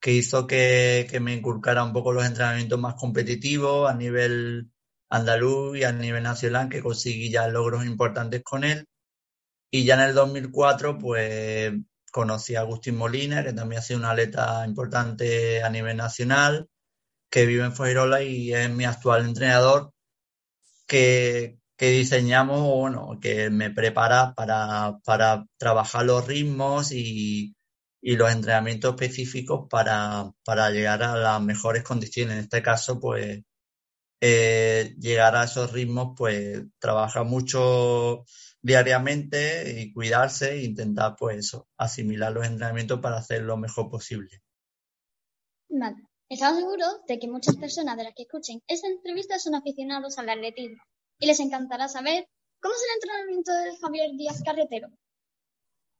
que 0.00 0.12
hizo 0.12 0.46
que, 0.46 1.06
me 1.20 1.34
inculcara 1.34 1.84
un 1.84 1.92
poco 1.92 2.12
los 2.12 2.24
entrenamientos 2.24 2.80
más 2.80 2.94
competitivos 2.96 3.90
a 3.90 3.94
nivel 3.94 4.70
andaluz 5.10 5.78
y 5.78 5.84
a 5.84 5.92
nivel 5.92 6.22
nacional, 6.22 6.68
que 6.68 6.82
conseguí 6.82 7.30
ya 7.30 7.46
logros 7.48 7.84
importantes 7.84 8.42
con 8.42 8.64
él. 8.64 8.86
Y 9.70 9.84
ya 9.84 9.94
en 9.94 10.00
el 10.08 10.14
2004, 10.14 10.98
pues 10.98 11.72
conocí 12.10 12.56
a 12.56 12.60
Agustín 12.60 12.96
Molina, 12.96 13.44
que 13.44 13.52
también 13.52 13.80
ha 13.80 13.82
sido 13.82 14.00
un 14.00 14.06
atleta 14.06 14.64
importante 14.66 15.62
a 15.62 15.70
nivel 15.70 15.96
nacional, 15.96 16.68
que 17.32 17.46
vive 17.46 17.64
en 17.64 17.72
Fuengirola 17.74 18.22
y 18.22 18.52
es 18.52 18.70
mi 18.70 18.84
actual 18.84 19.24
entrenador, 19.24 19.94
que, 20.86 21.58
diseñamos, 21.78 22.60
bueno, 22.60 23.18
que 23.20 23.50
me 23.50 23.70
prepara 23.70 24.34
para, 24.34 25.46
trabajar 25.58 26.04
los 26.04 26.26
ritmos 26.26 26.92
y, 26.92 27.56
los 28.02 28.30
entrenamientos 28.30 28.94
específicos 28.94 29.66
para, 29.70 30.34
llegar 30.70 31.02
a 31.02 31.16
las 31.16 31.40
mejores 31.42 31.82
condiciones. 31.84 32.34
En 32.34 32.44
este 32.44 32.62
caso, 32.62 33.00
pues, 33.00 33.40
eh, 34.20 34.94
llegar 34.98 35.34
a 35.34 35.44
esos 35.44 35.72
ritmos, 35.72 36.14
pues, 36.16 36.62
trabaja 36.78 37.24
mucho 37.24 38.24
diariamente 38.60 39.80
y 39.80 39.92
cuidarse 39.92 40.52
e 40.52 40.64
intentar 40.64 41.16
pues 41.18 41.38
eso, 41.38 41.68
asimilar 41.76 42.32
los 42.32 42.46
entrenamientos 42.46 43.00
para 43.00 43.16
hacer 43.16 43.42
lo 43.42 43.56
mejor 43.56 43.90
posible. 43.90 44.42
Vale. 45.70 46.11
Estamos 46.32 46.60
seguros 46.60 47.04
de 47.06 47.18
que 47.18 47.28
muchas 47.28 47.56
personas 47.56 47.94
de 47.94 48.04
las 48.04 48.14
que 48.14 48.22
escuchen 48.22 48.62
esta 48.66 48.88
entrevista 48.88 49.38
son 49.38 49.54
aficionados 49.54 50.16
al 50.16 50.30
atletismo 50.30 50.82
y 51.18 51.26
les 51.26 51.38
encantará 51.40 51.88
saber 51.88 52.26
cómo 52.58 52.74
es 52.74 52.80
el 52.80 52.94
entrenamiento 52.94 53.52
de 53.52 53.76
Javier 53.76 54.10
Díaz 54.16 54.42
Carretero. 54.42 54.88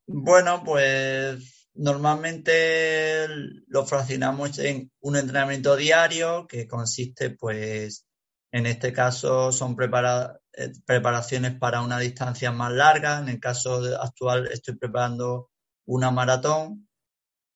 Bueno, 0.06 0.62
pues 0.64 1.68
normalmente 1.74 3.26
lo 3.66 3.84
fraccionamos 3.84 4.58
en 4.58 4.90
un 5.00 5.16
entrenamiento 5.16 5.76
diario 5.76 6.46
que 6.46 6.66
consiste 6.66 7.28
pues 7.28 8.06
en 8.52 8.64
este 8.64 8.90
caso 8.90 9.52
son 9.52 9.76
eh, 9.78 10.72
preparaciones 10.86 11.58
para 11.58 11.82
una 11.82 11.98
distancia 11.98 12.50
más 12.52 12.72
larga. 12.72 13.18
En 13.18 13.28
el 13.28 13.38
caso 13.38 13.82
actual 14.00 14.48
estoy 14.50 14.76
preparando 14.76 15.50
una 15.84 16.10
maratón. 16.10 16.88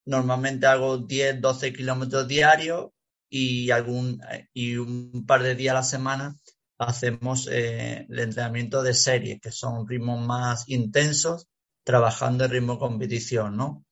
Normalmente 0.06 0.66
hago 0.66 0.98
10, 0.98 1.40
12 1.40 1.72
kilómetros 1.72 2.26
diarios 2.26 2.90
y, 3.28 3.70
algún, 3.70 4.20
y 4.54 4.76
un 4.76 5.26
par 5.26 5.42
de 5.42 5.54
días 5.54 5.72
a 5.72 5.78
la 5.78 5.82
semana 5.82 6.36
hacemos 6.78 7.48
eh, 7.50 8.06
el 8.08 8.18
entrenamiento 8.18 8.82
de 8.82 8.94
series, 8.94 9.40
que 9.40 9.50
son 9.50 9.88
ritmos 9.88 10.24
más 10.24 10.68
intensos, 10.68 11.48
trabajando 11.84 12.44
en 12.44 12.50
ritmo 12.50 12.74
de 12.74 12.78
competición, 12.78 13.56
¿no? 13.56 13.84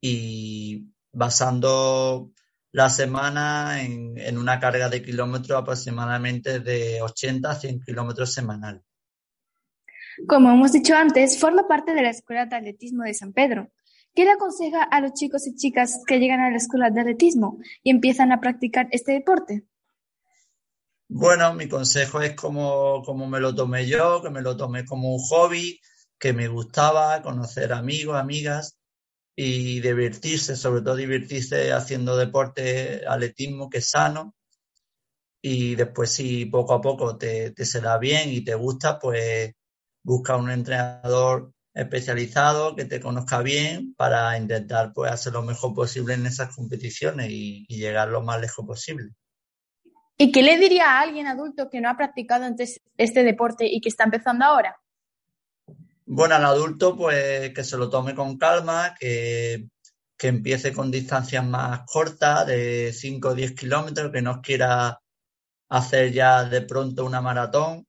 Y 0.00 0.88
basando 1.12 2.32
la 2.72 2.88
semana 2.90 3.82
en, 3.82 4.36
una 4.36 4.58
carga 4.58 4.88
de 4.88 5.02
kilómetros 5.02 5.56
aproximadamente 5.56 6.58
de 6.58 7.00
80 7.02 7.50
a 7.50 7.54
100 7.54 7.80
kilómetros 7.80 8.32
semanal. 8.32 8.82
Como 10.26 10.50
hemos 10.50 10.72
dicho 10.72 10.94
antes, 10.94 11.38
forma 11.38 11.68
parte 11.68 11.94
de 11.94 12.02
la 12.02 12.10
Escuela 12.10 12.46
de 12.46 12.56
Atletismo 12.56 13.04
de 13.04 13.14
San 13.14 13.32
Pedro. 13.32 13.70
¿Qué 14.14 14.24
le 14.24 14.30
aconseja 14.30 14.84
a 14.84 15.00
los 15.00 15.12
chicos 15.14 15.46
y 15.48 15.56
chicas 15.56 16.02
que 16.06 16.20
llegan 16.20 16.40
a 16.40 16.50
la 16.50 16.56
Escuela 16.56 16.90
de 16.90 17.00
Atletismo 17.00 17.58
y 17.82 17.90
empiezan 17.90 18.30
a 18.30 18.40
practicar 18.40 18.86
este 18.92 19.12
deporte? 19.12 19.64
Bueno, 21.08 21.52
mi 21.54 21.68
consejo 21.68 22.20
es 22.22 22.34
como, 22.34 23.02
como 23.02 23.26
me 23.26 23.40
lo 23.40 23.54
tomé 23.54 23.86
yo, 23.86 24.22
que 24.22 24.30
me 24.30 24.40
lo 24.40 24.56
tomé 24.56 24.84
como 24.84 25.14
un 25.14 25.20
hobby, 25.20 25.80
que 26.18 26.32
me 26.32 26.46
gustaba 26.46 27.22
conocer 27.22 27.72
amigos, 27.72 28.16
amigas 28.16 28.78
y 29.34 29.80
divertirse, 29.80 30.54
sobre 30.54 30.82
todo 30.82 30.94
divertirse 30.94 31.72
haciendo 31.72 32.16
deporte, 32.16 33.02
atletismo 33.06 33.68
que 33.68 33.78
es 33.78 33.90
sano. 33.90 34.34
Y 35.42 35.74
después 35.74 36.10
si 36.10 36.46
poco 36.46 36.74
a 36.74 36.80
poco 36.80 37.18
te, 37.18 37.50
te 37.50 37.64
se 37.66 37.80
da 37.80 37.98
bien 37.98 38.30
y 38.30 38.44
te 38.44 38.54
gusta, 38.54 38.98
pues 38.98 39.52
busca 40.04 40.36
un 40.36 40.50
entrenador 40.50 41.52
especializado 41.74 42.76
que 42.76 42.84
te 42.84 43.00
conozca 43.00 43.42
bien 43.42 43.94
para 43.96 44.38
intentar 44.38 44.92
pues 44.94 45.10
hacer 45.10 45.32
lo 45.32 45.42
mejor 45.42 45.74
posible 45.74 46.14
en 46.14 46.26
esas 46.26 46.54
competiciones 46.54 47.30
y, 47.30 47.66
y 47.68 47.78
llegar 47.78 48.08
lo 48.08 48.22
más 48.22 48.40
lejos 48.40 48.64
posible. 48.64 49.10
¿Y 50.16 50.30
qué 50.30 50.42
le 50.42 50.56
diría 50.58 50.92
a 50.92 51.00
alguien 51.00 51.26
adulto 51.26 51.68
que 51.68 51.80
no 51.80 51.90
ha 51.90 51.96
practicado 51.96 52.44
antes 52.44 52.80
este 52.96 53.24
deporte 53.24 53.66
y 53.66 53.80
que 53.80 53.88
está 53.88 54.04
empezando 54.04 54.44
ahora? 54.44 54.76
Bueno, 56.06 56.34
al 56.34 56.44
adulto, 56.44 56.96
pues 56.96 57.52
que 57.54 57.64
se 57.64 57.76
lo 57.76 57.88
tome 57.88 58.14
con 58.14 58.36
calma, 58.36 58.94
que, 58.98 59.68
empiece 60.20 60.72
con 60.72 60.90
distancias 60.90 61.44
más 61.44 61.82
cortas, 61.86 62.46
de 62.46 62.92
5 62.94 63.28
o 63.28 63.34
10 63.34 63.52
kilómetros, 63.54 64.10
que 64.10 64.22
no 64.22 64.40
quiera 64.40 64.98
hacer 65.68 66.12
ya 66.12 66.44
de 66.44 66.62
pronto 66.62 67.04
una 67.04 67.20
maratón 67.20 67.86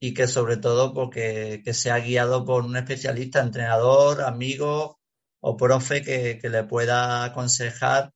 y 0.00 0.14
que 0.14 0.26
sobre 0.26 0.56
todo 0.56 0.94
porque 0.94 1.60
pues, 1.62 1.64
que 1.64 1.74
sea 1.74 1.98
guiado 1.98 2.44
por 2.44 2.64
un 2.64 2.76
especialista, 2.76 3.40
entrenador, 3.40 4.22
amigo 4.22 4.98
o 5.40 5.56
profe 5.56 6.02
que, 6.02 6.38
que 6.40 6.48
le 6.48 6.64
pueda 6.64 7.24
aconsejar 7.24 8.12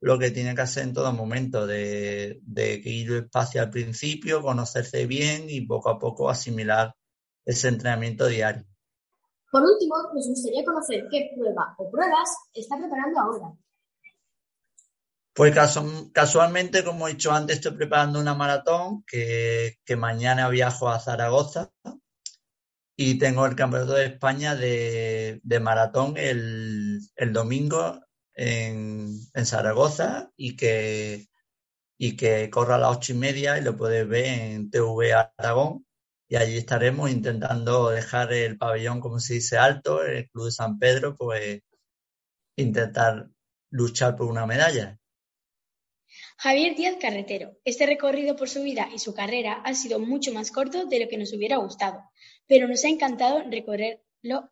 lo 0.00 0.18
que 0.18 0.30
tiene 0.30 0.54
que 0.54 0.60
hacer 0.62 0.84
en 0.84 0.92
todo 0.92 1.12
momento, 1.12 1.66
de, 1.66 2.40
de 2.42 2.74
ir 2.84 3.12
despacio 3.12 3.62
al 3.62 3.70
principio, 3.70 4.42
conocerse 4.42 5.06
bien 5.06 5.46
y 5.48 5.62
poco 5.62 5.90
a 5.90 5.98
poco 5.98 6.28
asimilar 6.28 6.94
ese 7.44 7.68
entrenamiento 7.68 8.26
diario. 8.26 8.64
Por 9.50 9.62
último, 9.62 9.96
nos 10.14 10.28
gustaría 10.28 10.64
conocer 10.64 11.06
qué 11.10 11.30
prueba 11.34 11.74
o 11.78 11.90
pruebas 11.90 12.28
está 12.52 12.76
preparando 12.76 13.18
ahora. 13.18 13.58
Pues 15.38 15.54
casualmente, 16.12 16.82
como 16.82 17.06
he 17.06 17.12
dicho 17.12 17.30
antes, 17.30 17.58
estoy 17.58 17.76
preparando 17.76 18.18
una 18.18 18.34
maratón 18.34 19.04
que, 19.04 19.78
mañana 19.96 20.48
viajo 20.48 20.88
a 20.88 20.98
Zaragoza 20.98 21.70
y 22.96 23.18
tengo 23.20 23.46
el 23.46 23.54
Campeonato 23.54 23.92
de 23.92 24.06
España 24.06 24.56
de, 24.56 25.40
maratón 25.62 26.14
el, 26.16 27.00
domingo 27.32 28.00
en, 28.34 29.14
Zaragoza 29.44 30.32
y 30.36 30.56
que, 30.56 31.28
y 31.96 32.16
que 32.16 32.50
corra 32.50 32.74
a 32.74 32.78
las 32.78 32.96
ocho 32.96 33.12
y 33.12 33.18
media 33.18 33.58
y 33.58 33.62
lo 33.62 33.76
puedes 33.76 34.08
ver 34.08 34.24
en 34.24 34.70
TV 34.70 35.14
Aragón 35.14 35.86
y 36.28 36.34
allí 36.34 36.56
estaremos 36.56 37.10
intentando 37.12 37.90
dejar 37.90 38.32
el 38.32 38.58
pabellón, 38.58 38.98
como 38.98 39.20
se 39.20 39.34
dice, 39.34 39.56
alto, 39.56 40.02
el 40.02 40.28
Club 40.30 40.46
de 40.46 40.50
San 40.50 40.80
Pedro, 40.80 41.14
pues 41.16 41.60
intentar 42.56 43.28
luchar 43.70 44.16
por 44.16 44.26
una 44.26 44.44
medalla. 44.44 44.98
Javier 46.40 46.76
Díaz 46.76 46.98
Carretero, 47.00 47.58
este 47.64 47.84
recorrido 47.84 48.36
por 48.36 48.48
su 48.48 48.62
vida 48.62 48.88
y 48.94 49.00
su 49.00 49.12
carrera 49.12 49.54
ha 49.64 49.74
sido 49.74 49.98
mucho 49.98 50.32
más 50.32 50.52
corto 50.52 50.86
de 50.86 51.00
lo 51.00 51.08
que 51.08 51.18
nos 51.18 51.32
hubiera 51.32 51.56
gustado, 51.56 52.00
pero 52.46 52.68
nos 52.68 52.84
ha 52.84 52.88
encantado 52.88 53.42
recorrer 53.50 54.04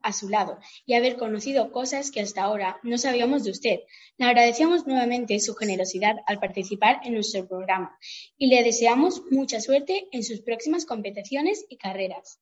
a 0.02 0.12
su 0.12 0.28
lado 0.28 0.58
y 0.84 0.94
haber 0.94 1.16
conocido 1.16 1.70
cosas 1.70 2.10
que 2.10 2.20
hasta 2.20 2.42
ahora 2.42 2.80
no 2.82 2.98
sabíamos 2.98 3.44
de 3.44 3.52
usted. 3.52 3.80
Le 4.18 4.26
agradecemos 4.26 4.84
nuevamente 4.88 5.38
su 5.38 5.54
generosidad 5.54 6.16
al 6.26 6.40
participar 6.40 7.02
en 7.04 7.14
nuestro 7.14 7.46
programa 7.46 7.96
y 8.36 8.48
le 8.48 8.64
deseamos 8.64 9.22
mucha 9.30 9.60
suerte 9.60 10.08
en 10.10 10.24
sus 10.24 10.40
próximas 10.40 10.86
competiciones 10.86 11.66
y 11.68 11.76
carreras. 11.76 12.40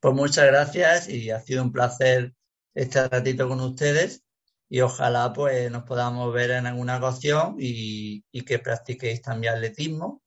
Pues 0.00 0.14
muchas 0.14 0.48
gracias 0.48 1.08
y 1.08 1.30
ha 1.30 1.40
sido 1.40 1.62
un 1.62 1.72
placer 1.72 2.34
ratito 2.74 3.48
con 3.48 3.58
ustedes 3.60 4.22
y 4.72 4.80
ojalá 4.80 5.34
pues 5.34 5.70
nos 5.70 5.82
podamos 5.82 6.32
ver 6.32 6.52
en 6.52 6.66
alguna 6.66 6.96
ocasión 6.96 7.56
y, 7.58 8.24
y 8.32 8.42
que 8.42 8.58
practiquéis 8.58 9.20
también 9.20 9.52
atletismo 9.52 10.22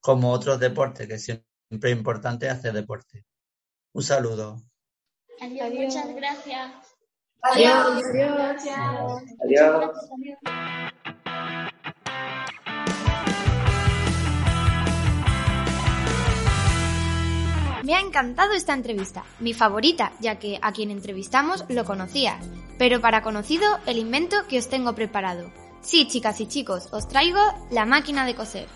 como 0.00 0.32
otros 0.32 0.60
deportes, 0.60 1.08
que 1.08 1.18
siempre 1.18 1.92
es 1.92 1.96
importante 1.96 2.50
hacer 2.50 2.74
deporte. 2.74 3.24
Un 3.94 4.02
saludo. 4.02 4.60
Adiós. 5.40 5.70
Muchas 5.72 6.14
gracias. 6.14 6.72
Adiós. 7.40 8.02
Adiós. 8.12 8.62
Adiós. 9.42 10.92
Me 17.86 17.94
ha 17.94 18.00
encantado 18.00 18.52
esta 18.52 18.74
entrevista, 18.74 19.22
mi 19.38 19.54
favorita, 19.54 20.10
ya 20.18 20.40
que 20.40 20.58
a 20.60 20.72
quien 20.72 20.90
entrevistamos 20.90 21.64
lo 21.68 21.84
conocía. 21.84 22.40
Pero 22.78 23.00
para 23.00 23.22
conocido, 23.22 23.78
el 23.86 23.98
invento 23.98 24.34
que 24.48 24.58
os 24.58 24.68
tengo 24.68 24.96
preparado. 24.96 25.52
Sí, 25.82 26.08
chicas 26.08 26.40
y 26.40 26.48
chicos, 26.48 26.88
os 26.90 27.06
traigo 27.06 27.38
la 27.70 27.84
máquina 27.84 28.26
de 28.26 28.34
coser. 28.34 28.66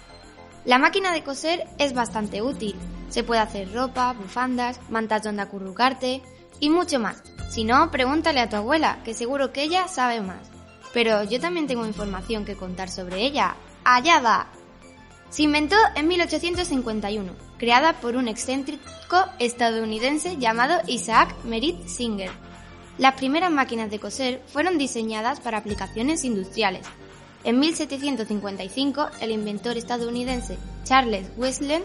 La 0.65 0.79
máquina 0.79 1.11
de 1.11 1.25
coser 1.25 1.67
es 1.79 1.93
bastante 1.93 2.41
útil. 2.41 2.77
Se 3.09 3.25
puede 3.25 3.41
hacer 3.41 3.75
ropa, 3.75 4.13
bufandas, 4.13 4.79
mantas 4.91 5.25
donde 5.25 5.43
acurrucarte 5.43 6.23
y 6.61 6.71
mucho 6.71 7.01
más. 7.01 7.21
Si 7.51 7.65
no, 7.65 7.91
pregúntale 7.91 8.39
a 8.39 8.49
tu 8.49 8.55
abuela, 8.55 9.01
que 9.05 9.13
seguro 9.13 9.53
que 9.53 9.65
ella 9.65 9.89
sabe 9.89 10.21
más. 10.21 10.53
Pero 10.95 11.25
yo 11.25 11.41
también 11.41 11.67
tengo 11.67 11.85
información 11.85 12.45
que 12.45 12.55
contar 12.55 12.89
sobre 12.89 13.23
ella. 13.23 13.57
¡Allá 13.83 14.21
va! 14.21 14.60
Se 15.31 15.45
inventó 15.45 15.77
en 15.95 16.09
1851, 16.09 17.33
creada 17.57 17.93
por 18.01 18.17
un 18.17 18.27
excéntrico 18.27 18.81
estadounidense 19.39 20.37
llamado 20.39 20.81
Isaac 20.89 21.37
Merritt 21.45 21.87
Singer. 21.87 22.31
Las 22.99 23.15
primeras 23.15 23.53
máquinas 23.53 23.91
de 23.91 24.01
coser 24.01 24.43
fueron 24.49 24.77
diseñadas 24.77 25.39
para 25.39 25.59
aplicaciones 25.59 26.25
industriales. 26.25 26.85
En 27.45 27.61
1755, 27.61 29.09
el 29.21 29.31
inventor 29.31 29.77
estadounidense 29.77 30.59
Charles 30.83 31.31
Westland 31.37 31.85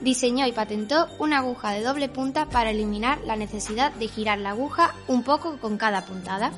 diseñó 0.00 0.46
y 0.46 0.52
patentó 0.52 1.06
una 1.18 1.38
aguja 1.38 1.72
de 1.72 1.82
doble 1.82 2.08
punta 2.08 2.46
para 2.48 2.70
eliminar 2.70 3.20
la 3.26 3.36
necesidad 3.36 3.92
de 3.92 4.08
girar 4.08 4.38
la 4.38 4.50
aguja 4.50 4.94
un 5.06 5.22
poco 5.22 5.58
con 5.58 5.76
cada 5.76 6.06
puntada. 6.06 6.50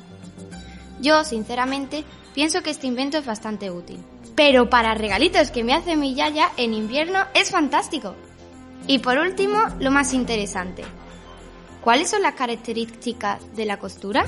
Yo, 1.01 1.25
sinceramente, 1.25 2.05
pienso 2.33 2.63
que 2.63 2.69
este 2.69 2.87
invento 2.87 3.17
es 3.17 3.25
bastante 3.25 3.69
útil. 3.69 3.99
Pero 4.39 4.69
para 4.69 4.95
regalitos 4.95 5.51
que 5.51 5.65
me 5.65 5.73
hace 5.73 5.97
mi 5.97 6.15
yaya 6.15 6.49
en 6.55 6.73
invierno 6.73 7.19
es 7.33 7.51
fantástico. 7.51 8.15
Y 8.87 8.99
por 8.99 9.17
último, 9.17 9.59
lo 9.81 9.91
más 9.91 10.13
interesante. 10.13 10.85
¿Cuáles 11.81 12.09
son 12.09 12.21
las 12.21 12.35
características 12.35 13.41
de 13.57 13.65
la 13.65 13.79
costura? 13.79 14.25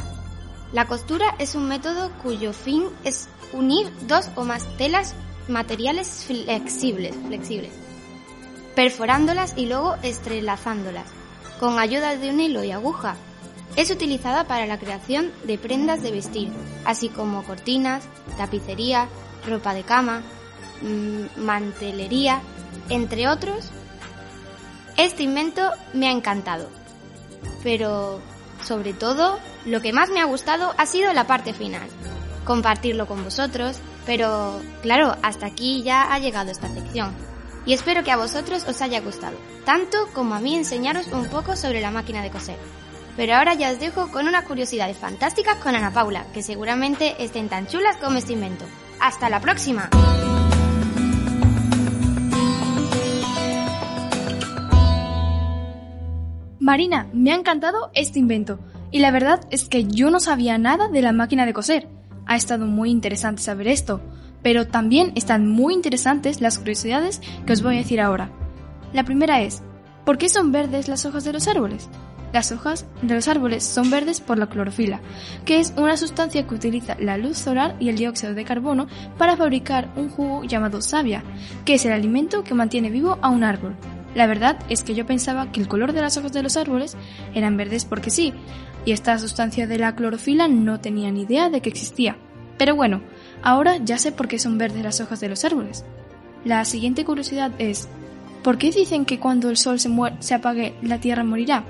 La 0.74 0.86
costura 0.86 1.36
es 1.40 1.56
un 1.56 1.70
método 1.70 2.12
cuyo 2.22 2.52
fin 2.52 2.90
es 3.06 3.30
unir 3.54 3.90
dos 4.02 4.30
o 4.36 4.44
más 4.44 4.68
telas 4.76 5.16
materiales 5.48 6.26
flexibles, 6.28 7.16
flexibles 7.28 7.72
perforándolas 8.76 9.54
y 9.56 9.66
luego 9.68 9.96
estrelazándolas, 10.04 11.06
con 11.58 11.80
ayuda 11.80 12.18
de 12.18 12.32
un 12.32 12.40
hilo 12.42 12.66
y 12.66 12.72
aguja. 12.72 13.16
Es 13.78 13.92
utilizada 13.92 14.46
para 14.46 14.66
la 14.66 14.78
creación 14.78 15.32
de 15.46 15.58
prendas 15.58 16.04
de 16.04 16.12
vestir, 16.12 16.50
así 16.84 17.08
como 17.08 17.44
cortinas, 17.44 18.04
tapicería, 18.38 19.08
ropa 19.46 19.74
de 19.74 19.84
cama, 19.84 20.22
mm, 20.82 21.42
mantelería, 21.42 22.42
entre 22.90 23.28
otros. 23.28 23.70
Este 24.98 25.24
invento 25.24 25.72
me 25.94 26.08
ha 26.08 26.12
encantado, 26.12 26.70
pero 27.64 28.20
sobre 28.64 28.94
todo 28.94 29.40
lo 29.66 29.82
que 29.82 29.94
más 29.94 30.10
me 30.10 30.22
ha 30.22 30.26
gustado 30.26 30.74
ha 30.78 30.86
sido 30.86 31.14
la 31.14 31.28
parte 31.28 31.54
final, 31.54 31.88
compartirlo 32.46 33.08
con 33.08 33.24
vosotros, 33.24 33.80
pero 34.06 34.62
claro, 34.82 35.16
hasta 35.22 35.46
aquí 35.46 35.84
ya 35.84 36.14
ha 36.14 36.20
llegado 36.20 36.52
esta 36.52 36.68
sección. 36.70 37.14
Y 37.66 37.74
espero 37.74 38.04
que 38.04 38.12
a 38.12 38.18
vosotros 38.18 38.66
os 38.68 38.82
haya 38.82 39.02
gustado, 39.02 39.38
tanto 39.66 40.08
como 40.14 40.34
a 40.34 40.40
mí 40.40 40.56
enseñaros 40.56 41.08
un 41.08 41.26
poco 41.26 41.56
sobre 41.56 41.82
la 41.82 41.92
máquina 41.92 42.24
de 42.24 42.32
coser. 42.32 42.58
Pero 43.16 43.36
ahora 43.36 43.54
ya 43.54 43.72
os 43.72 43.80
dejo 43.80 44.12
con 44.12 44.28
unas 44.28 44.46
curiosidades 44.46 44.98
fantásticas 44.98 45.58
con 45.58 45.76
Ana 45.76 45.94
Paula, 45.94 46.26
que 46.34 46.42
seguramente 46.42 47.16
estén 47.24 47.50
tan 47.50 47.68
chulas 47.68 47.98
como 47.98 48.18
este 48.18 48.34
invento. 48.34 48.66
¡Hasta 49.02 49.32
la 49.32 49.42
próxima! 49.42 49.90
Marina, 56.60 57.10
me 57.12 57.32
ha 57.32 57.36
encantado 57.36 57.90
este 57.96 58.20
invento. 58.20 58.60
Y 58.92 59.00
la 59.00 59.10
verdad 59.10 59.42
es 59.50 59.68
que 59.68 59.86
yo 59.86 60.12
no 60.12 60.20
sabía 60.20 60.60
nada 60.60 60.88
de 60.88 61.02
la 61.02 61.14
máquina 61.14 61.48
de 61.48 61.54
coser. 61.54 61.90
Ha 62.28 62.36
estado 62.36 62.68
muy 62.68 62.92
interesante 62.92 63.42
saber 63.42 63.70
esto, 63.70 64.02
pero 64.44 64.68
también 64.68 65.14
están 65.16 65.50
muy 65.50 65.74
interesantes 65.74 66.40
las 66.40 66.60
curiosidades 66.60 67.22
que 67.48 67.54
os 67.54 67.64
voy 67.64 67.76
a 67.76 67.80
decir 67.80 68.00
ahora. 68.00 68.30
La 68.94 69.04
primera 69.04 69.42
es, 69.42 69.64
¿por 70.06 70.20
qué 70.20 70.30
son 70.30 70.52
verdes 70.52 70.88
las 70.88 71.08
hojas 71.08 71.24
de 71.24 71.34
los 71.34 71.48
árboles? 71.48 71.90
Las 72.34 72.52
hojas 72.54 72.86
de 73.02 73.14
los 73.14 73.28
árboles 73.28 73.64
son 73.64 73.90
verdes 73.90 74.22
por 74.22 74.38
la 74.38 74.48
clorofila, 74.48 75.02
que 75.44 75.60
es 75.60 75.74
una 75.76 75.98
sustancia 75.98 76.48
que 76.48 76.56
utiliza 76.56 76.96
la 77.00 77.18
luz 77.18 77.38
solar 77.38 77.76
y 77.80 77.90
el 77.90 77.98
dióxido 77.98 78.34
de 78.34 78.46
carbono 78.46 78.88
para 79.18 79.36
fabricar 79.36 79.90
un 79.98 80.10
jugo 80.10 80.44
llamado 80.44 80.82
savia, 80.82 81.24
que 81.66 81.74
es 81.74 81.86
el 81.86 81.92
alimento 81.92 82.44
que 82.44 82.54
mantiene 82.54 82.90
vivo 82.90 83.18
a 83.22 83.30
un 83.30 83.44
árbol. 83.44 83.76
La 84.16 84.28
verdad 84.28 84.58
es 84.70 84.84
que 84.84 84.96
yo 84.96 85.06
pensaba 85.06 85.52
que 85.52 85.60
el 85.60 85.68
color 85.68 85.94
de 85.94 86.02
las 86.02 86.18
hojas 86.18 86.32
de 86.32 86.44
los 86.44 86.58
árboles 86.58 86.96
eran 87.34 87.58
verdes 87.58 87.86
porque 87.86 88.10
sí, 88.10 88.34
y 88.86 88.94
esta 88.94 89.18
sustancia 89.20 89.68
de 89.68 89.78
la 89.78 89.96
clorofila 89.96 90.48
no 90.48 90.80
tenía 90.80 91.12
ni 91.12 91.24
idea 91.24 91.50
de 91.50 91.62
que 91.62 91.70
existía. 91.70 92.18
Pero 92.58 92.76
bueno, 92.76 93.02
ahora 93.44 93.78
ya 93.78 93.98
sé 93.98 94.12
por 94.12 94.28
qué 94.28 94.40
son 94.40 94.58
verdes 94.58 94.84
las 94.84 95.02
hojas 95.02 95.20
de 95.20 95.30
los 95.30 95.44
árboles. 95.44 95.84
La 96.46 96.64
siguiente 96.66 97.06
curiosidad 97.06 97.52
es, 97.58 97.88
¿por 98.44 98.58
qué 98.58 98.72
dicen 98.72 99.06
que 99.06 99.20
cuando 99.20 99.50
el 99.50 99.58
sol 99.58 99.80
se, 99.80 99.90
se 100.20 100.34
apague 100.34 100.76
la 100.82 101.00
Tierra 101.00 101.24
morirá? 101.24 101.64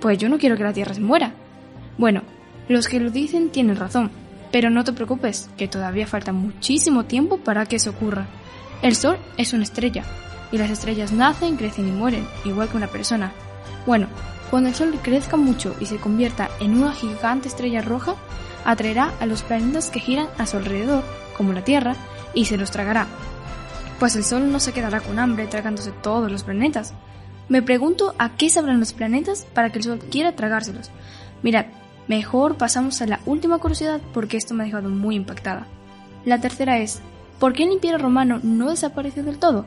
Pues 0.00 0.18
yo 0.18 0.28
no 0.28 0.38
quiero 0.38 0.56
que 0.56 0.64
la 0.64 0.72
Tierra 0.72 0.94
se 0.94 1.00
muera. 1.00 1.32
Bueno, 1.96 2.22
los 2.68 2.88
que 2.88 3.00
lo 3.00 3.10
dicen 3.10 3.50
tienen 3.50 3.76
razón, 3.76 4.10
pero 4.52 4.70
no 4.70 4.84
te 4.84 4.92
preocupes, 4.92 5.50
que 5.56 5.68
todavía 5.68 6.06
falta 6.06 6.32
muchísimo 6.32 7.04
tiempo 7.04 7.38
para 7.38 7.66
que 7.66 7.76
eso 7.76 7.90
ocurra. 7.90 8.26
El 8.82 8.94
Sol 8.94 9.18
es 9.36 9.52
una 9.52 9.64
estrella, 9.64 10.04
y 10.52 10.58
las 10.58 10.70
estrellas 10.70 11.12
nacen, 11.12 11.56
crecen 11.56 11.88
y 11.88 11.92
mueren, 11.92 12.26
igual 12.44 12.68
que 12.68 12.76
una 12.76 12.86
persona. 12.86 13.32
Bueno, 13.86 14.06
cuando 14.50 14.68
el 14.68 14.74
Sol 14.74 14.98
crezca 15.02 15.36
mucho 15.36 15.74
y 15.80 15.86
se 15.86 15.96
convierta 15.96 16.48
en 16.60 16.80
una 16.80 16.92
gigante 16.92 17.48
estrella 17.48 17.82
roja, 17.82 18.14
atraerá 18.64 19.12
a 19.20 19.26
los 19.26 19.42
planetas 19.42 19.90
que 19.90 20.00
giran 20.00 20.28
a 20.38 20.46
su 20.46 20.56
alrededor, 20.56 21.02
como 21.36 21.52
la 21.52 21.64
Tierra, 21.64 21.96
y 22.34 22.44
se 22.44 22.56
los 22.56 22.70
tragará. 22.70 23.06
Pues 23.98 24.14
el 24.14 24.24
Sol 24.24 24.52
no 24.52 24.60
se 24.60 24.72
quedará 24.72 25.00
con 25.00 25.18
hambre 25.18 25.46
tragándose 25.46 25.90
todos 25.90 26.30
los 26.30 26.44
planetas, 26.44 26.94
me 27.48 27.62
pregunto 27.62 28.14
a 28.18 28.36
qué 28.36 28.50
sabrán 28.50 28.80
los 28.80 28.92
planetas 28.92 29.46
para 29.54 29.70
que 29.70 29.78
el 29.78 29.84
Sol 29.84 29.98
quiera 30.10 30.36
tragárselos. 30.36 30.90
Mirad, 31.42 31.66
mejor 32.06 32.56
pasamos 32.56 33.00
a 33.00 33.06
la 33.06 33.20
última 33.26 33.58
curiosidad 33.58 34.00
porque 34.12 34.36
esto 34.36 34.54
me 34.54 34.62
ha 34.62 34.66
dejado 34.66 34.90
muy 34.90 35.16
impactada. 35.16 35.66
La 36.24 36.40
tercera 36.40 36.78
es, 36.78 37.00
¿por 37.38 37.52
qué 37.52 37.64
el 37.64 37.72
Imperio 37.72 37.98
Romano 37.98 38.40
no 38.42 38.70
desapareció 38.70 39.22
del 39.22 39.38
todo? 39.38 39.64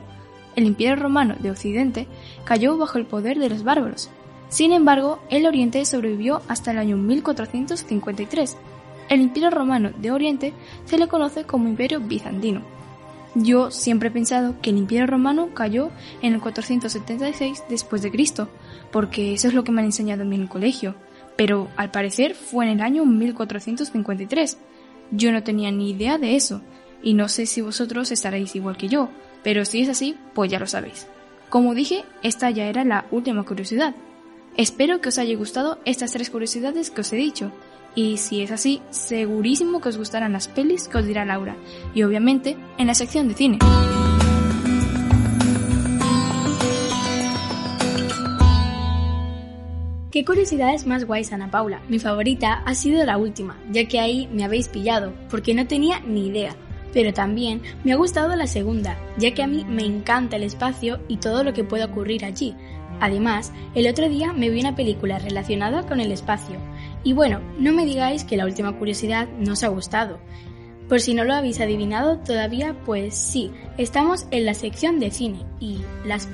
El 0.54 0.64
Imperio 0.64 0.96
Romano 0.96 1.34
de 1.40 1.50
Occidente 1.50 2.06
cayó 2.44 2.76
bajo 2.76 2.98
el 2.98 3.06
poder 3.06 3.38
de 3.38 3.48
los 3.48 3.64
bárbaros. 3.64 4.10
Sin 4.48 4.72
embargo, 4.72 5.20
el 5.30 5.46
Oriente 5.46 5.84
sobrevivió 5.86 6.42
hasta 6.46 6.72
el 6.72 6.78
año 6.78 6.98
1453. 6.98 8.58
El 9.08 9.22
Imperio 9.22 9.50
Romano 9.50 9.90
de 9.96 10.10
Oriente 10.12 10.52
se 10.84 10.98
le 10.98 11.08
conoce 11.08 11.44
como 11.44 11.68
Imperio 11.68 12.00
Bizantino. 12.00 12.60
Yo 13.34 13.70
siempre 13.70 14.08
he 14.08 14.12
pensado 14.12 14.60
que 14.60 14.70
el 14.70 14.76
Imperio 14.76 15.06
Romano 15.06 15.54
cayó 15.54 15.90
en 16.20 16.34
el 16.34 16.40
476 16.40 17.64
después 17.68 18.02
de 18.02 18.10
Cristo, 18.10 18.48
porque 18.90 19.32
eso 19.32 19.48
es 19.48 19.54
lo 19.54 19.64
que 19.64 19.72
me 19.72 19.80
han 19.80 19.86
enseñado 19.86 20.22
en 20.22 20.28
mi 20.28 20.46
colegio, 20.46 20.94
pero 21.36 21.68
al 21.76 21.90
parecer 21.90 22.34
fue 22.34 22.66
en 22.66 22.72
el 22.72 22.80
año 22.82 23.06
1453. 23.06 24.58
Yo 25.12 25.32
no 25.32 25.42
tenía 25.42 25.70
ni 25.70 25.90
idea 25.90 26.18
de 26.18 26.36
eso, 26.36 26.60
y 27.02 27.14
no 27.14 27.28
sé 27.28 27.46
si 27.46 27.62
vosotros 27.62 28.12
estaréis 28.12 28.54
igual 28.54 28.76
que 28.76 28.88
yo, 28.88 29.08
pero 29.42 29.64
si 29.64 29.80
es 29.80 29.88
así, 29.88 30.14
pues 30.34 30.50
ya 30.50 30.58
lo 30.58 30.66
sabéis. 30.66 31.06
Como 31.48 31.74
dije, 31.74 32.04
esta 32.22 32.50
ya 32.50 32.66
era 32.66 32.84
la 32.84 33.06
última 33.10 33.44
curiosidad. 33.44 33.94
Espero 34.56 35.00
que 35.00 35.08
os 35.08 35.18
haya 35.18 35.36
gustado 35.36 35.78
estas 35.86 36.12
tres 36.12 36.28
curiosidades 36.28 36.90
que 36.90 37.00
os 37.00 37.12
he 37.12 37.16
dicho, 37.16 37.50
y 37.94 38.16
si 38.16 38.42
es 38.42 38.50
así, 38.50 38.80
segurísimo 38.90 39.80
que 39.80 39.90
os 39.90 39.98
gustarán 39.98 40.32
las 40.32 40.48
pelis 40.48 40.88
que 40.88 40.98
os 40.98 41.06
dirá 41.06 41.24
Laura. 41.24 41.56
Y 41.94 42.02
obviamente 42.02 42.56
en 42.78 42.86
la 42.86 42.94
sección 42.94 43.28
de 43.28 43.34
cine. 43.34 43.58
Qué 50.10 50.26
curiosidades 50.26 50.86
más 50.86 51.06
guays, 51.06 51.32
Ana 51.32 51.50
Paula. 51.50 51.80
Mi 51.88 51.98
favorita 51.98 52.62
ha 52.66 52.74
sido 52.74 53.02
la 53.06 53.16
última, 53.16 53.56
ya 53.70 53.88
que 53.88 53.98
ahí 53.98 54.28
me 54.30 54.44
habéis 54.44 54.68
pillado, 54.68 55.14
porque 55.30 55.54
no 55.54 55.66
tenía 55.66 56.00
ni 56.00 56.26
idea. 56.26 56.54
Pero 56.92 57.14
también 57.14 57.62
me 57.82 57.92
ha 57.92 57.96
gustado 57.96 58.36
la 58.36 58.46
segunda, 58.46 58.98
ya 59.16 59.32
que 59.32 59.42
a 59.42 59.46
mí 59.46 59.64
me 59.66 59.86
encanta 59.86 60.36
el 60.36 60.42
espacio 60.42 61.00
y 61.08 61.16
todo 61.16 61.44
lo 61.44 61.54
que 61.54 61.64
puede 61.64 61.84
ocurrir 61.84 62.26
allí. 62.26 62.54
Además, 63.00 63.52
el 63.74 63.88
otro 63.88 64.10
día 64.10 64.34
me 64.34 64.50
vi 64.50 64.60
una 64.60 64.76
película 64.76 65.18
relacionada 65.18 65.86
con 65.86 65.98
el 65.98 66.12
espacio 66.12 66.58
Y 67.04 67.12
bueno, 67.12 67.40
no 67.58 67.72
me 67.72 67.84
digáis 67.84 68.24
que 68.24 68.36
la 68.36 68.44
última 68.44 68.78
curiosidad 68.78 69.28
no 69.38 69.54
os 69.54 69.64
ha 69.64 69.68
gustado. 69.68 70.18
Por 70.88 71.00
si 71.00 71.14
no 71.14 71.24
lo 71.24 71.34
habéis 71.34 71.60
adivinado 71.60 72.18
todavía, 72.18 72.76
pues 72.84 73.14
sí, 73.14 73.50
estamos 73.78 74.26
en 74.30 74.44
la 74.44 74.54
sección 74.54 75.00
de 75.00 75.10
cine 75.10 75.46
y 75.58 75.78
las, 76.04 76.28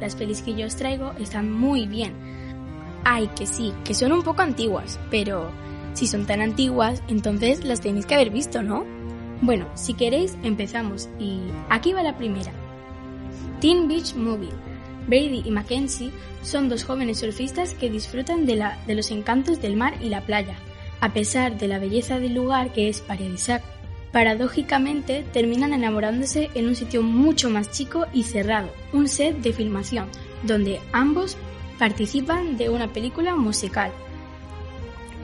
las 0.00 0.16
pelis 0.16 0.42
que 0.42 0.54
yo 0.54 0.66
os 0.66 0.76
traigo 0.76 1.12
están 1.20 1.52
muy 1.52 1.86
bien. 1.86 2.12
Ay, 3.04 3.30
que 3.36 3.46
sí, 3.46 3.72
que 3.84 3.94
son 3.94 4.12
un 4.12 4.22
poco 4.22 4.42
antiguas, 4.42 4.98
pero 5.10 5.50
si 5.92 6.06
son 6.06 6.26
tan 6.26 6.40
antiguas, 6.40 7.02
entonces 7.08 7.64
las 7.64 7.80
tenéis 7.80 8.06
que 8.06 8.14
haber 8.14 8.30
visto, 8.30 8.62
¿no? 8.62 8.84
Bueno, 9.42 9.66
si 9.74 9.94
queréis, 9.94 10.36
empezamos 10.42 11.08
y 11.18 11.40
aquí 11.68 11.92
va 11.92 12.02
la 12.02 12.16
primera. 12.16 12.52
Teen 13.60 13.86
Beach 13.86 14.14
Movie. 14.14 14.50
Brady 15.06 15.42
y 15.44 15.50
Mackenzie 15.50 16.10
son 16.42 16.68
dos 16.68 16.84
jóvenes 16.84 17.20
surfistas 17.20 17.74
que 17.74 17.90
disfrutan 17.90 18.46
de, 18.46 18.56
la, 18.56 18.78
de 18.86 18.94
los 18.94 19.10
encantos 19.10 19.60
del 19.60 19.76
mar 19.76 19.94
y 20.00 20.08
la 20.08 20.22
playa, 20.22 20.56
a 21.00 21.12
pesar 21.12 21.58
de 21.58 21.68
la 21.68 21.78
belleza 21.78 22.18
del 22.18 22.34
lugar 22.34 22.72
que 22.72 22.88
es 22.88 23.00
paradisíaco. 23.00 23.66
Paradójicamente, 24.12 25.24
terminan 25.32 25.72
enamorándose 25.72 26.48
en 26.54 26.68
un 26.68 26.76
sitio 26.76 27.02
mucho 27.02 27.50
más 27.50 27.72
chico 27.72 28.06
y 28.12 28.22
cerrado, 28.22 28.70
un 28.92 29.08
set 29.08 29.38
de 29.38 29.52
filmación, 29.52 30.06
donde 30.44 30.80
ambos 30.92 31.36
participan 31.78 32.56
de 32.56 32.68
una 32.70 32.92
película 32.92 33.34
musical. 33.34 33.90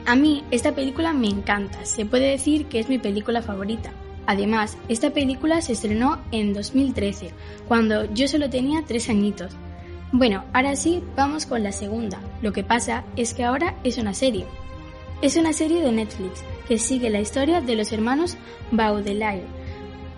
A 0.05 0.15
mí 0.15 0.43
esta 0.51 0.73
película 0.73 1.13
me 1.13 1.27
encanta, 1.27 1.85
se 1.85 2.05
puede 2.05 2.31
decir 2.31 2.65
que 2.65 2.79
es 2.79 2.89
mi 2.89 2.97
película 2.97 3.41
favorita. 3.41 3.93
Además, 4.25 4.77
esta 4.87 5.11
película 5.11 5.61
se 5.61 5.73
estrenó 5.73 6.19
en 6.31 6.53
2013, 6.53 7.31
cuando 7.67 8.11
yo 8.13 8.27
solo 8.27 8.49
tenía 8.49 8.83
tres 8.85 9.09
añitos. 9.09 9.55
Bueno, 10.13 10.43
ahora 10.51 10.75
sí, 10.75 11.01
vamos 11.15 11.45
con 11.45 11.63
la 11.63 11.71
segunda. 11.71 12.19
Lo 12.41 12.51
que 12.51 12.65
pasa 12.65 13.05
es 13.15 13.33
que 13.33 13.45
ahora 13.45 13.75
es 13.85 13.97
una 13.97 14.13
serie. 14.13 14.45
Es 15.21 15.37
una 15.37 15.53
serie 15.53 15.81
de 15.81 15.91
Netflix 15.91 16.43
que 16.67 16.77
sigue 16.77 17.09
la 17.09 17.21
historia 17.21 17.61
de 17.61 17.75
los 17.75 17.93
hermanos 17.93 18.35
Baudelaire, 18.71 19.45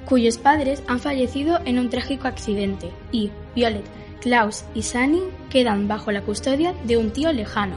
cuyos 0.06 0.39
padres 0.39 0.82
han 0.88 0.99
fallecido 0.99 1.60
en 1.65 1.77
un 1.77 1.89
trágico 1.89 2.27
accidente 2.27 2.89
y 3.12 3.29
Violet, 3.56 3.86
Klaus 4.19 4.63
y 4.73 4.82
Sunny 4.82 5.21
quedan 5.51 5.88
bajo 5.88 6.12
la 6.12 6.21
custodia 6.21 6.73
de 6.86 6.97
un 6.97 7.12
tío 7.12 7.32
lejano. 7.32 7.75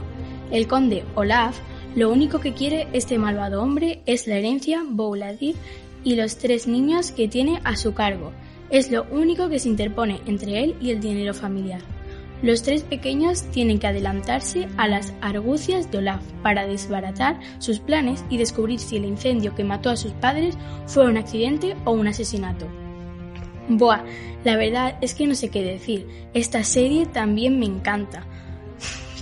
El 0.49 0.67
conde 0.67 1.03
Olaf 1.13 1.59
lo 1.95 2.11
único 2.11 2.39
que 2.39 2.53
quiere 2.53 2.87
este 2.93 3.19
malvado 3.19 3.61
hombre 3.61 4.01
es 4.05 4.25
la 4.27 4.37
herencia 4.37 4.83
Bouladid 4.87 5.55
y 6.03 6.15
los 6.15 6.37
tres 6.37 6.67
niños 6.67 7.11
que 7.11 7.27
tiene 7.27 7.59
a 7.63 7.75
su 7.75 7.93
cargo. 7.93 8.31
Es 8.69 8.89
lo 8.91 9.05
único 9.11 9.49
que 9.49 9.59
se 9.59 9.69
interpone 9.69 10.21
entre 10.25 10.63
él 10.63 10.75
y 10.81 10.91
el 10.91 10.99
dinero 10.99 11.33
familiar. 11.33 11.96
Los 12.41 12.61
tres 12.61 12.83
pequeños 12.83 13.43
tienen 13.51 13.79
que 13.79 13.87
adelantarse 13.87 14.67
a 14.77 14.87
las 14.87 15.13
argucias 15.21 15.89
de 15.89 15.97
Olaf 15.97 16.21
para 16.43 16.67
desbaratar 16.67 17.39
sus 17.57 17.79
planes 17.79 18.23
y 18.29 18.37
descubrir 18.37 18.79
si 18.79 18.97
el 18.97 19.05
incendio 19.05 19.55
que 19.55 19.63
mató 19.63 19.89
a 19.89 19.95
sus 19.95 20.11
padres 20.13 20.55
fue 20.85 21.05
un 21.05 21.17
accidente 21.17 21.75
o 21.83 21.91
un 21.91 22.07
asesinato. 22.07 22.67
Buah, 23.69 24.03
la 24.43 24.55
verdad 24.55 24.97
es 25.01 25.15
que 25.15 25.25
no 25.25 25.33
sé 25.33 25.49
qué 25.49 25.63
decir. 25.63 26.07
Esta 26.33 26.63
serie 26.63 27.07
también 27.07 27.59
me 27.59 27.65
encanta. 27.65 28.23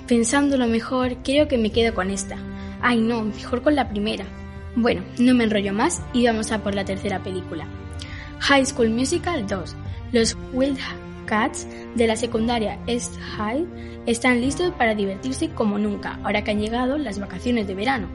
Pensándolo 0.08 0.68
mejor, 0.68 1.18
creo 1.24 1.48
que 1.48 1.58
me 1.58 1.72
quedo 1.72 1.96
con 1.96 2.12
esta. 2.12 2.38
Ay 2.82 3.00
no, 3.00 3.24
mejor 3.24 3.62
con 3.62 3.76
la 3.76 3.90
primera. 3.90 4.26
Bueno, 4.76 5.04
no 5.18 5.34
me 5.34 5.46
enrollo 5.46 5.74
más 5.74 6.04
y 6.14 6.26
vamos 6.28 6.52
a 6.52 6.62
por 6.62 6.76
la 6.76 6.84
tercera 6.84 7.24
película. 7.24 7.66
High 8.40 8.66
School 8.66 8.90
Musical 8.90 9.48
2. 9.48 9.76
Los 10.12 10.38
Wild 10.54 10.78
Cats 11.26 11.68
de 11.96 12.08
la 12.08 12.16
secundaria 12.16 12.80
East 12.88 13.16
High 13.20 13.66
están 14.06 14.42
listos 14.42 14.74
para 14.74 14.96
divertirse 14.96 15.50
como 15.50 15.78
nunca, 15.78 16.20
ahora 16.24 16.44
que 16.44 16.52
han 16.52 16.60
llegado 16.60 16.98
las 16.98 17.20
vacaciones 17.20 17.68
de 17.68 17.76
verano. 17.76 18.08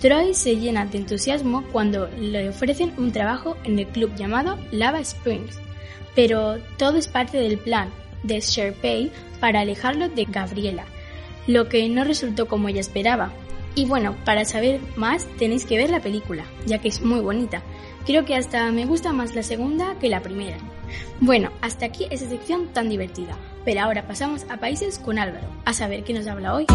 Troy 0.00 0.34
se 0.34 0.56
llena 0.56 0.86
de 0.86 0.98
entusiasmo 0.98 1.64
cuando 1.72 2.08
le 2.08 2.48
ofrecen 2.48 2.92
un 2.98 3.10
trabajo 3.10 3.56
en 3.64 3.78
el 3.78 3.86
club 3.88 4.14
llamado 4.16 4.58
Lava 4.70 5.00
Springs, 5.00 5.58
pero 6.14 6.58
todo 6.76 6.98
es 6.98 7.08
parte 7.08 7.38
del 7.38 7.58
plan 7.58 7.90
de 8.22 8.40
Sherpay 8.40 9.10
para 9.40 9.60
alejarlo 9.60 10.08
de 10.08 10.24
Gabriela, 10.24 10.84
lo 11.46 11.68
que 11.68 11.88
no 11.88 12.04
resultó 12.04 12.46
como 12.46 12.68
ella 12.68 12.80
esperaba. 12.80 13.32
Y 13.74 13.86
bueno, 13.86 14.16
para 14.24 14.44
saber 14.44 14.80
más 14.96 15.24
tenéis 15.38 15.64
que 15.64 15.76
ver 15.76 15.90
la 15.90 16.00
película, 16.00 16.44
ya 16.66 16.78
que 16.78 16.88
es 16.88 17.02
muy 17.02 17.20
bonita. 17.20 17.62
Creo 18.06 18.24
que 18.24 18.36
hasta 18.36 18.70
me 18.72 18.86
gusta 18.86 19.12
más 19.12 19.34
la 19.34 19.42
segunda 19.42 19.96
que 20.00 20.08
la 20.08 20.22
primera. 20.22 20.56
Bueno, 21.20 21.50
hasta 21.60 21.86
aquí 21.86 22.06
esa 22.10 22.28
sección 22.28 22.68
tan 22.72 22.88
divertida. 22.88 23.36
Pero 23.64 23.80
ahora 23.82 24.06
pasamos 24.06 24.44
a 24.48 24.58
países 24.58 24.98
con 24.98 25.18
Álvaro, 25.18 25.46
a 25.64 25.72
saber 25.72 26.04
qué 26.04 26.14
nos 26.14 26.26
habla 26.26 26.54
hoy. 26.54 26.66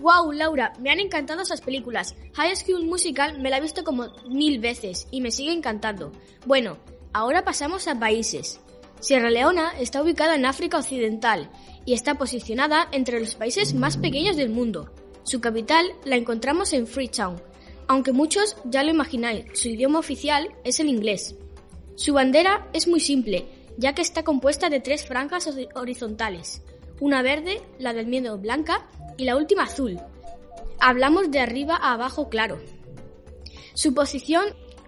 ¡Wow, 0.00 0.32
Laura! 0.32 0.72
Me 0.80 0.90
han 0.90 0.98
encantado 0.98 1.42
esas 1.42 1.60
películas. 1.60 2.16
High 2.34 2.56
School 2.56 2.84
Musical 2.86 3.38
me 3.38 3.48
la 3.48 3.58
he 3.58 3.60
visto 3.60 3.84
como 3.84 4.08
mil 4.28 4.58
veces 4.58 5.06
y 5.10 5.20
me 5.20 5.30
sigue 5.30 5.52
encantando. 5.52 6.10
Bueno, 6.46 6.78
ahora 7.12 7.44
pasamos 7.44 7.86
a 7.86 7.98
países. 7.98 8.60
Sierra 9.00 9.30
Leona 9.30 9.72
está 9.78 10.02
ubicada 10.02 10.34
en 10.34 10.46
África 10.46 10.78
Occidental 10.78 11.50
y 11.84 11.94
está 11.94 12.16
posicionada 12.16 12.88
entre 12.92 13.20
los 13.20 13.34
países 13.34 13.72
más 13.74 13.96
pequeños 13.96 14.36
del 14.36 14.50
mundo. 14.50 14.90
Su 15.22 15.40
capital 15.40 15.86
la 16.04 16.16
encontramos 16.16 16.72
en 16.72 16.86
Freetown, 16.86 17.40
aunque 17.90 18.12
muchos 18.12 18.56
ya 18.66 18.84
lo 18.84 18.90
imagináis, 18.90 19.46
su 19.52 19.66
idioma 19.66 19.98
oficial 19.98 20.54
es 20.62 20.78
el 20.78 20.86
inglés. 20.86 21.34
Su 21.96 22.14
bandera 22.14 22.68
es 22.72 22.86
muy 22.86 23.00
simple, 23.00 23.46
ya 23.78 23.96
que 23.96 24.02
está 24.02 24.22
compuesta 24.22 24.70
de 24.70 24.78
tres 24.78 25.04
franjas 25.04 25.50
horizontales, 25.74 26.62
una 27.00 27.20
verde, 27.22 27.60
la 27.80 27.92
del 27.92 28.06
miedo 28.06 28.38
blanca 28.38 28.88
y 29.16 29.24
la 29.24 29.34
última 29.34 29.64
azul. 29.64 29.98
Hablamos 30.78 31.32
de 31.32 31.40
arriba 31.40 31.76
a 31.82 31.94
abajo 31.94 32.28
claro. 32.28 32.60
Su 33.74 33.92
posición, 33.92 34.44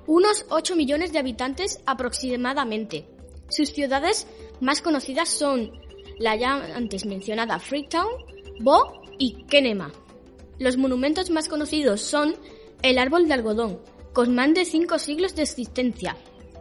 unos 0.07 0.47
8 0.51 0.77
millones 0.77 1.13
de 1.13 1.19
habitantes 1.19 1.81
aproximadamente. 1.87 3.09
Sus 3.49 3.71
ciudades 3.71 4.29
más 4.61 4.81
conocidas 4.81 5.29
son 5.29 5.73
la 6.21 6.37
ya 6.37 6.53
antes 6.77 7.05
mencionada 7.05 7.59
Freetown, 7.59 8.13
Bo 8.61 9.03
y 9.19 9.43
Kenema. 9.47 9.91
Los 10.61 10.77
monumentos 10.77 11.31
más 11.31 11.49
conocidos 11.49 12.01
son 12.01 12.37
el 12.83 12.99
árbol 12.99 13.29
de 13.29 13.35
algodón, 13.35 13.81
con 14.13 14.35
más 14.35 14.53
de 14.55 14.65
cinco 14.65 14.99
siglos 14.99 15.35
de 15.35 15.43
existencia. 15.43 16.17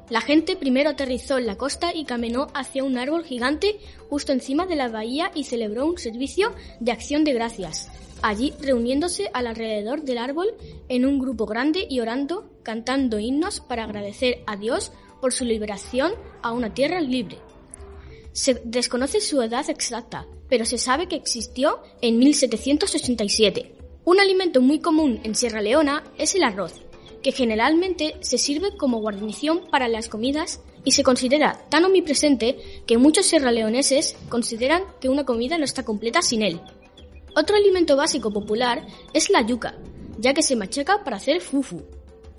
La 0.10 0.22
gente 0.22 0.56
primero 0.56 0.90
aterrizó 0.90 1.38
en 1.38 1.48
la 1.48 1.58
costa 1.58 1.96
y 1.96 2.06
caminó 2.06 2.48
hacia 2.54 2.84
un 2.84 2.98
árbol 2.98 3.24
gigante 3.24 3.80
justo 4.10 4.34
encima 4.34 4.66
de 4.66 4.76
la 4.76 4.90
bahía 4.90 5.32
y 5.34 5.46
celebró 5.46 5.86
un 5.86 5.98
servicio 5.98 6.54
de 6.80 6.92
acción 6.92 7.24
de 7.24 7.34
gracias. 7.34 7.90
Allí 8.22 8.54
reuniéndose 8.60 9.30
alrededor 9.34 10.04
del 10.04 10.18
árbol 10.18 10.54
en 10.90 11.06
un 11.06 11.18
grupo 11.18 11.46
grande 11.46 11.88
y 11.90 12.02
orando, 12.02 12.52
cantando 12.62 13.20
himnos 13.20 13.62
para 13.62 13.86
agradecer 13.86 14.44
a 14.46 14.58
Dios 14.58 14.92
por 15.22 15.34
su 15.34 15.46
liberación 15.46 16.12
a 16.42 16.52
una 16.52 16.74
tierra 16.74 17.00
libre. 17.00 17.38
Se 18.34 18.62
desconoce 18.64 19.22
su 19.22 19.42
edad 19.42 19.70
exacta, 19.70 20.28
pero 20.50 20.66
se 20.66 20.78
sabe 20.78 21.08
que 21.08 21.16
existió 21.16 21.80
en 22.02 22.20
1787. 22.20 23.81
Un 24.04 24.20
alimento 24.20 24.62
muy 24.62 24.80
común 24.80 25.20
en 25.24 25.36
Sierra 25.36 25.62
Leona 25.62 26.04
es 26.18 26.34
el 26.34 26.44
arroz, 26.44 26.82
que 27.22 27.32
generalmente 27.32 28.16
se 28.22 28.40
sirve 28.40 28.76
como 28.76 29.00
guarnición 29.00 29.62
para 29.70 29.88
las 29.88 30.10
comidas 30.10 30.60
y 30.84 30.94
se 30.94 31.04
considera 31.04 31.68
tan 31.70 31.86
omnipresente 31.86 32.58
que 32.88 32.98
muchos 32.98 33.28
sierraleoneses 33.28 34.16
consideran 34.28 34.82
que 35.00 35.10
una 35.10 35.24
comida 35.24 35.60
no 35.60 35.66
está 35.66 35.86
completa 35.86 36.24
sin 36.24 36.42
él. 36.42 36.60
Otro 37.36 37.56
alimento 37.56 37.96
básico 37.96 38.32
popular 38.32 38.88
es 39.14 39.30
la 39.30 39.46
yuca, 39.46 39.76
ya 40.18 40.34
que 40.34 40.42
se 40.42 40.56
machaca 40.56 41.04
para 41.04 41.18
hacer 41.18 41.40
fufu. 41.40 41.84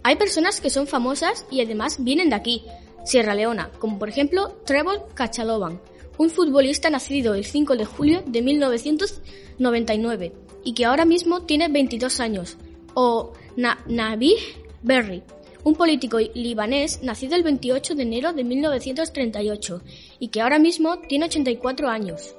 Hay 0.02 0.16
personas 0.16 0.60
que 0.60 0.68
son 0.68 0.88
famosas 0.88 1.46
y 1.48 1.60
además 1.60 2.02
vienen 2.02 2.30
de 2.30 2.36
aquí, 2.36 2.64
Sierra 3.04 3.36
Leona, 3.36 3.70
como 3.78 4.00
por 4.00 4.08
ejemplo 4.08 4.48
Trevor 4.66 5.06
Cachaloban, 5.14 5.80
un 6.18 6.28
futbolista 6.28 6.90
nacido 6.90 7.34
el 7.34 7.44
5 7.44 7.76
de 7.76 7.84
julio 7.84 8.24
de 8.26 8.42
1999 8.42 10.41
y 10.64 10.74
que 10.74 10.84
ahora 10.84 11.04
mismo 11.04 11.42
tiene 11.42 11.68
22 11.68 12.20
años, 12.20 12.56
o 12.94 13.32
Nabih 13.56 14.36
Berri, 14.82 15.22
un 15.64 15.74
político 15.74 16.18
libanés 16.18 17.02
nacido 17.02 17.36
el 17.36 17.42
28 17.42 17.94
de 17.94 18.02
enero 18.02 18.32
de 18.32 18.44
1938 18.44 19.82
y 20.18 20.28
que 20.28 20.40
ahora 20.40 20.58
mismo 20.58 20.98
tiene 21.00 21.26
84 21.26 21.88
años. 21.88 22.34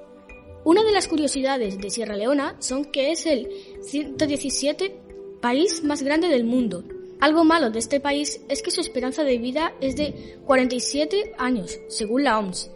Una 0.65 0.83
de 0.83 0.91
las 0.91 1.07
curiosidades 1.07 1.77
de 1.77 1.89
Sierra 1.89 2.15
Leona 2.15 2.55
son 2.59 2.85
que 2.85 3.11
es 3.11 3.25
el 3.25 3.49
117 3.81 4.95
país 5.41 5.83
más 5.83 6.03
grande 6.03 6.29
del 6.29 6.45
mundo. 6.45 6.83
Algo 7.19 7.43
malo 7.43 7.69
de 7.69 7.79
este 7.79 7.99
país 7.99 8.41
es 8.49 8.61
que 8.61 8.71
su 8.71 8.81
esperanza 8.81 9.23
de 9.23 9.37
vida 9.37 9.73
es 9.81 9.95
de 9.95 10.37
47 10.45 11.33
años, 11.37 11.79
según 11.87 12.23
la 12.23 12.39
OMS. 12.39 12.69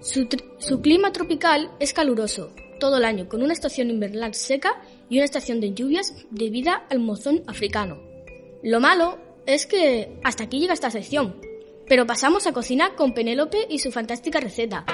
Su, 0.00 0.28
su 0.58 0.80
clima 0.80 1.12
tropical 1.12 1.70
es 1.80 1.92
caluroso, 1.92 2.50
todo 2.78 2.98
el 2.98 3.04
año, 3.04 3.28
con 3.28 3.42
una 3.42 3.52
estación 3.52 3.90
invernal 3.90 4.34
seca 4.34 4.80
y 5.08 5.16
una 5.16 5.24
estación 5.24 5.60
de 5.60 5.74
lluvias 5.74 6.14
debida 6.30 6.86
al 6.90 7.00
mozón 7.00 7.42
africano. 7.46 8.00
Lo 8.62 8.80
malo 8.80 9.18
es 9.46 9.66
que 9.66 10.18
hasta 10.24 10.44
aquí 10.44 10.58
llega 10.58 10.74
esta 10.74 10.90
sección, 10.90 11.40
pero 11.88 12.06
pasamos 12.06 12.46
a 12.46 12.52
cocina 12.52 12.94
con 12.96 13.14
Penélope 13.14 13.66
y 13.70 13.78
su 13.78 13.92
fantástica 13.92 14.40
receta. 14.40 14.84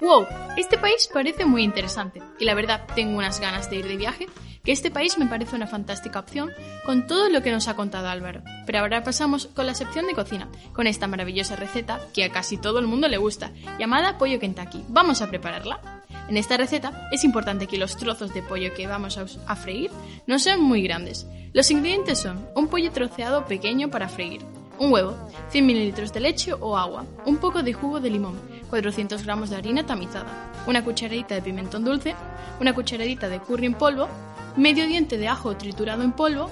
¡Wow! 0.00 0.26
Este 0.56 0.78
país 0.78 1.08
parece 1.12 1.44
muy 1.44 1.62
interesante 1.62 2.20
y 2.38 2.44
la 2.44 2.54
verdad 2.54 2.86
tengo 2.94 3.18
unas 3.18 3.38
ganas 3.38 3.70
de 3.70 3.76
ir 3.76 3.86
de 3.86 3.96
viaje 3.96 4.26
este 4.70 4.90
país 4.90 5.18
me 5.18 5.26
parece 5.26 5.56
una 5.56 5.66
fantástica 5.66 6.20
opción 6.20 6.50
con 6.84 7.06
todo 7.06 7.28
lo 7.28 7.42
que 7.42 7.50
nos 7.50 7.68
ha 7.68 7.76
contado 7.76 8.08
Álvaro. 8.08 8.42
Pero 8.66 8.80
ahora 8.80 9.02
pasamos 9.02 9.46
con 9.54 9.66
la 9.66 9.74
sección 9.74 10.06
de 10.06 10.14
cocina, 10.14 10.48
con 10.72 10.86
esta 10.86 11.06
maravillosa 11.06 11.56
receta 11.56 12.00
que 12.12 12.24
a 12.24 12.30
casi 12.30 12.56
todo 12.56 12.78
el 12.78 12.86
mundo 12.86 13.08
le 13.08 13.18
gusta, 13.18 13.52
llamada 13.78 14.18
pollo 14.18 14.38
Kentucky. 14.38 14.84
Vamos 14.88 15.22
a 15.22 15.28
prepararla. 15.28 15.80
En 16.28 16.36
esta 16.36 16.56
receta 16.56 17.08
es 17.10 17.24
importante 17.24 17.66
que 17.66 17.78
los 17.78 17.96
trozos 17.96 18.32
de 18.32 18.42
pollo 18.42 18.72
que 18.74 18.86
vamos 18.86 19.18
a 19.18 19.56
freír 19.56 19.90
no 20.26 20.38
sean 20.38 20.60
muy 20.60 20.82
grandes. 20.82 21.26
Los 21.52 21.70
ingredientes 21.70 22.20
son 22.20 22.46
un 22.54 22.68
pollo 22.68 22.92
troceado 22.92 23.46
pequeño 23.46 23.90
para 23.90 24.08
freír, 24.08 24.42
un 24.78 24.92
huevo, 24.92 25.16
100 25.50 25.66
ml 25.66 26.10
de 26.12 26.20
leche 26.20 26.52
o 26.54 26.76
agua, 26.76 27.04
un 27.26 27.36
poco 27.36 27.62
de 27.62 27.72
jugo 27.72 28.00
de 28.00 28.08
limón, 28.08 28.40
400 28.70 29.24
gramos 29.24 29.50
de 29.50 29.56
harina 29.56 29.84
tamizada, 29.84 30.52
una 30.66 30.82
cucharadita 30.82 31.34
de 31.34 31.42
pimentón 31.42 31.84
dulce, 31.84 32.14
una 32.60 32.74
cucharadita 32.74 33.28
de 33.28 33.40
curry 33.40 33.66
en 33.66 33.74
polvo, 33.74 34.08
medio 34.56 34.86
diente 34.86 35.18
de 35.18 35.28
ajo 35.28 35.56
triturado 35.56 36.02
en 36.02 36.12
polvo, 36.12 36.50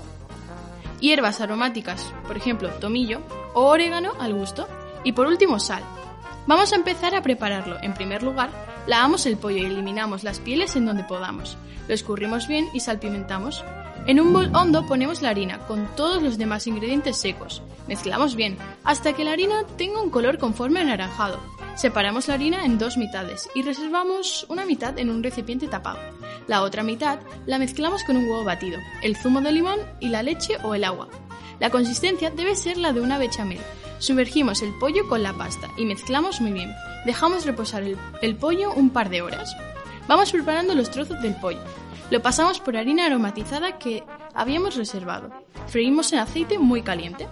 hierbas 1.00 1.40
aromáticas, 1.40 2.12
por 2.26 2.36
ejemplo, 2.36 2.70
tomillo 2.80 3.20
o 3.54 3.64
orégano 3.66 4.12
al 4.18 4.34
gusto, 4.34 4.68
y 5.04 5.12
por 5.12 5.26
último 5.26 5.58
sal. 5.58 5.82
Vamos 6.46 6.72
a 6.72 6.76
empezar 6.76 7.14
a 7.14 7.22
prepararlo. 7.22 7.76
En 7.82 7.94
primer 7.94 8.22
lugar, 8.22 8.50
lavamos 8.86 9.26
el 9.26 9.36
pollo 9.36 9.58
y 9.58 9.66
eliminamos 9.66 10.24
las 10.24 10.40
pieles 10.40 10.76
en 10.76 10.86
donde 10.86 11.04
podamos. 11.04 11.58
Lo 11.86 11.94
escurrimos 11.94 12.48
bien 12.48 12.68
y 12.72 12.80
salpimentamos. 12.80 13.64
En 14.06 14.20
un 14.20 14.32
bol 14.32 14.50
hondo 14.54 14.86
ponemos 14.86 15.20
la 15.20 15.28
harina 15.28 15.58
con 15.66 15.86
todos 15.94 16.22
los 16.22 16.38
demás 16.38 16.66
ingredientes 16.66 17.18
secos. 17.18 17.62
Mezclamos 17.86 18.34
bien 18.34 18.56
hasta 18.84 19.12
que 19.12 19.24
la 19.24 19.32
harina 19.32 19.64
tenga 19.76 20.00
un 20.00 20.10
color 20.10 20.38
conforme 20.38 20.80
anaranjado. 20.80 21.38
Separamos 21.76 22.28
la 22.28 22.34
harina 22.34 22.64
en 22.64 22.78
dos 22.78 22.96
mitades 22.96 23.48
y 23.54 23.62
reservamos 23.62 24.46
una 24.48 24.64
mitad 24.64 24.98
en 24.98 25.10
un 25.10 25.22
recipiente 25.22 25.68
tapado. 25.68 25.98
La 26.48 26.62
otra 26.62 26.82
mitad 26.82 27.20
la 27.46 27.58
mezclamos 27.58 28.02
con 28.04 28.16
un 28.16 28.24
huevo 28.24 28.42
batido, 28.42 28.80
el 29.02 29.16
zumo 29.16 29.42
de 29.42 29.52
limón 29.52 29.78
y 30.00 30.08
la 30.08 30.22
leche 30.22 30.56
o 30.64 30.74
el 30.74 30.82
agua. 30.82 31.08
La 31.60 31.68
consistencia 31.68 32.30
debe 32.30 32.56
ser 32.56 32.78
la 32.78 32.94
de 32.94 33.02
una 33.02 33.18
bechamel. 33.18 33.60
Sumergimos 33.98 34.62
el 34.62 34.72
pollo 34.78 35.06
con 35.08 35.22
la 35.22 35.34
pasta 35.34 35.68
y 35.76 35.84
mezclamos 35.84 36.40
muy 36.40 36.52
bien. 36.52 36.72
Dejamos 37.04 37.44
reposar 37.44 37.82
el, 37.82 37.98
el 38.22 38.34
pollo 38.34 38.72
un 38.72 38.88
par 38.90 39.10
de 39.10 39.20
horas. 39.20 39.54
Vamos 40.08 40.32
preparando 40.32 40.74
los 40.74 40.90
trozos 40.90 41.20
del 41.20 41.34
pollo. 41.36 41.60
Lo 42.10 42.22
pasamos 42.22 42.60
por 42.60 42.78
harina 42.78 43.04
aromatizada 43.04 43.78
que 43.78 44.02
habíamos 44.32 44.76
reservado. 44.76 45.30
Freímos 45.66 46.14
en 46.14 46.20
aceite 46.20 46.58
muy 46.58 46.80
caliente. 46.80 47.26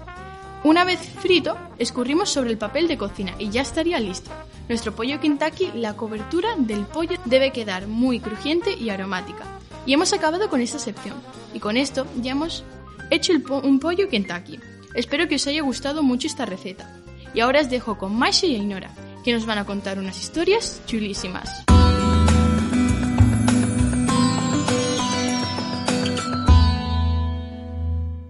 Una 0.63 0.85
vez 0.85 1.01
frito, 1.21 1.57
escurrimos 1.79 2.29
sobre 2.29 2.51
el 2.51 2.59
papel 2.59 2.87
de 2.87 2.99
cocina 2.99 3.33
y 3.39 3.49
ya 3.49 3.63
estaría 3.63 3.99
listo. 3.99 4.31
Nuestro 4.69 4.95
pollo 4.95 5.21
Kentucky, 5.21 5.71
la 5.75 5.95
cobertura 5.95 6.57
del 6.57 6.85
pollo 6.87 7.17
debe 7.25 7.53
quedar 7.53 7.87
muy 7.87 8.19
crujiente 8.19 8.75
y 8.75 8.91
aromática. 8.91 9.45
Y 9.87 9.93
hemos 9.93 10.13
acabado 10.13 10.51
con 10.51 10.61
esta 10.61 10.81
sección. 10.81 11.15
Y 11.55 11.61
con 11.61 11.77
esto 11.77 12.07
ya 12.21 12.33
hemos 12.33 12.65
hecho 13.11 13.33
un 13.63 13.79
pollo 13.79 14.09
Kentucky. 14.09 14.59
Espero 14.95 15.29
que 15.29 15.37
os 15.37 15.47
haya 15.47 15.63
gustado 15.63 16.03
mucho 16.03 16.27
esta 16.27 16.47
receta. 16.47 16.91
Y 17.33 17.41
ahora 17.41 17.61
os 17.61 17.71
dejo 17.71 17.97
con 17.97 18.17
Maisha 18.17 18.47
y 18.47 18.57
Ainora, 18.57 18.91
que 19.25 19.33
nos 19.33 19.47
van 19.47 19.59
a 19.59 19.67
contar 19.67 19.99
unas 19.99 20.19
historias 20.21 20.83
chulísimas. 20.87 21.65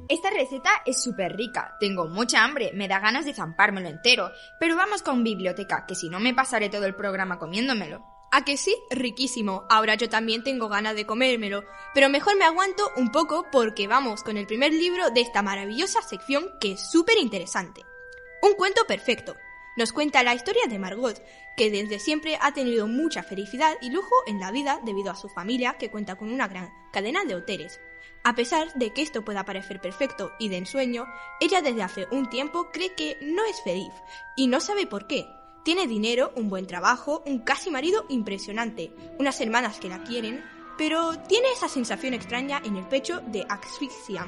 Esta 0.09 0.31
receta 0.31 0.71
es 0.85 1.03
súper 1.03 1.37
rica. 1.37 1.77
Tengo 1.81 2.07
mucha 2.07 2.45
hambre, 2.45 2.71
me 2.75 2.87
da 2.87 3.01
ganas 3.01 3.25
de 3.25 3.35
zampármelo 3.35 3.88
entero. 3.88 4.31
Pero 4.61 4.77
vamos 4.77 5.03
con 5.03 5.25
biblioteca, 5.25 5.85
que 5.87 5.97
si 5.97 6.09
no 6.09 6.21
me 6.21 6.33
pasaré 6.33 6.69
todo 6.69 6.87
el 6.87 6.95
programa 6.95 7.38
comiéndomelo. 7.38 8.05
¿A 8.31 8.45
que 8.45 8.57
sí? 8.57 8.77
Riquísimo. 8.90 9.64
Ahora 9.69 9.97
yo 9.97 10.09
también 10.09 10.45
tengo 10.45 10.69
ganas 10.69 10.95
de 10.95 11.07
comérmelo. 11.07 11.64
Pero 11.92 12.09
mejor 12.09 12.37
me 12.37 12.45
aguanto 12.45 12.88
un 12.97 13.11
poco 13.11 13.47
porque 13.51 13.88
vamos 13.88 14.23
con 14.23 14.37
el 14.37 14.47
primer 14.47 14.73
libro 14.73 15.11
de 15.11 15.23
esta 15.23 15.42
maravillosa 15.42 16.03
sección 16.03 16.45
que 16.61 16.73
es 16.73 16.90
súper 16.90 17.19
interesante. 17.19 17.83
Un 18.42 18.55
cuento 18.55 18.83
perfecto. 18.87 19.35
Nos 19.77 19.92
cuenta 19.92 20.23
la 20.23 20.35
historia 20.35 20.62
de 20.69 20.79
Margot, 20.79 21.21
que 21.57 21.71
desde 21.71 21.99
siempre 21.99 22.38
ha 22.40 22.53
tenido 22.53 22.87
mucha 22.87 23.23
felicidad 23.23 23.77
y 23.81 23.90
lujo 23.90 24.14
en 24.27 24.40
la 24.40 24.51
vida 24.51 24.81
debido 24.85 25.11
a 25.11 25.16
su 25.16 25.29
familia 25.29 25.77
que 25.79 25.90
cuenta 25.90 26.16
con 26.16 26.33
una 26.33 26.49
gran 26.49 26.71
cadena 26.92 27.25
de 27.25 27.35
hoteles. 27.35 27.81
A 28.25 28.35
pesar 28.35 28.73
de 28.75 28.92
que 28.92 29.03
esto 29.03 29.25
pueda 29.25 29.45
parecer 29.45 29.81
perfecto 29.81 30.33
y 30.38 30.49
de 30.49 30.59
ensueño, 30.59 31.07
ella 31.40 31.62
desde 31.62 31.83
hace 31.83 32.07
un 32.11 32.29
tiempo 32.29 32.69
cree 32.73 32.95
que 32.95 33.16
no 33.23 33.45
es 33.45 33.62
feliz 33.62 33.92
y 34.37 34.49
no 34.49 34.61
sabe 34.61 34.87
por 34.87 35.07
qué. 35.07 35.27
Tiene 35.64 35.87
dinero, 35.87 36.33
un 36.37 36.49
buen 36.49 36.66
trabajo, 36.66 37.23
un 37.27 37.40
casi 37.40 37.71
marido 37.71 38.05
impresionante, 38.09 38.92
unas 39.19 39.40
hermanas 39.40 39.81
que 39.81 39.88
la 39.88 40.03
quieren, 40.05 40.45
pero 40.77 41.19
tiene 41.21 41.49
esa 41.53 41.69
sensación 41.69 42.14
extraña 42.14 42.61
en 42.64 42.77
el 42.77 42.87
pecho 42.87 43.21
de 43.27 43.47
asfixia. 43.49 44.27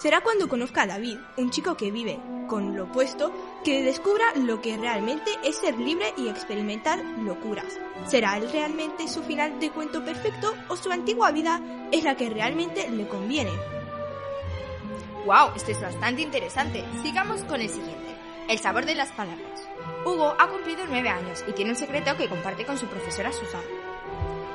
Será 0.00 0.22
cuando 0.22 0.48
conozca 0.48 0.82
a 0.82 0.86
David, 0.86 1.18
un 1.36 1.50
chico 1.50 1.76
que 1.76 1.90
vive 1.90 2.18
con 2.48 2.74
lo 2.74 2.84
opuesto, 2.84 3.32
que 3.62 3.82
descubra 3.82 4.24
lo 4.34 4.62
que 4.62 4.78
realmente 4.78 5.30
es 5.44 5.56
ser 5.56 5.78
libre 5.78 6.14
y 6.16 6.28
experimentar 6.28 7.04
locuras. 7.04 7.78
¿Será 8.06 8.38
él 8.38 8.50
realmente 8.50 9.06
su 9.08 9.22
final 9.22 9.60
de 9.60 9.70
cuento 9.70 10.02
perfecto 10.02 10.54
o 10.68 10.76
su 10.76 10.90
antigua 10.90 11.32
vida 11.32 11.60
es 11.92 12.02
la 12.02 12.16
que 12.16 12.30
realmente 12.30 12.88
le 12.88 13.06
conviene? 13.08 13.52
¡Wow! 15.26 15.50
Esto 15.54 15.72
es 15.72 15.80
bastante 15.82 16.22
interesante. 16.22 16.82
Sigamos 17.02 17.42
con 17.42 17.60
el 17.60 17.68
siguiente. 17.68 18.16
El 18.48 18.58
sabor 18.58 18.86
de 18.86 18.94
las 18.94 19.10
palabras. 19.10 19.68
Hugo 20.06 20.34
ha 20.38 20.48
cumplido 20.48 20.86
nueve 20.88 21.10
años 21.10 21.44
y 21.46 21.52
tiene 21.52 21.72
un 21.72 21.76
secreto 21.76 22.16
que 22.16 22.26
comparte 22.26 22.64
con 22.64 22.78
su 22.78 22.86
profesora 22.86 23.32
Susana. 23.32 23.79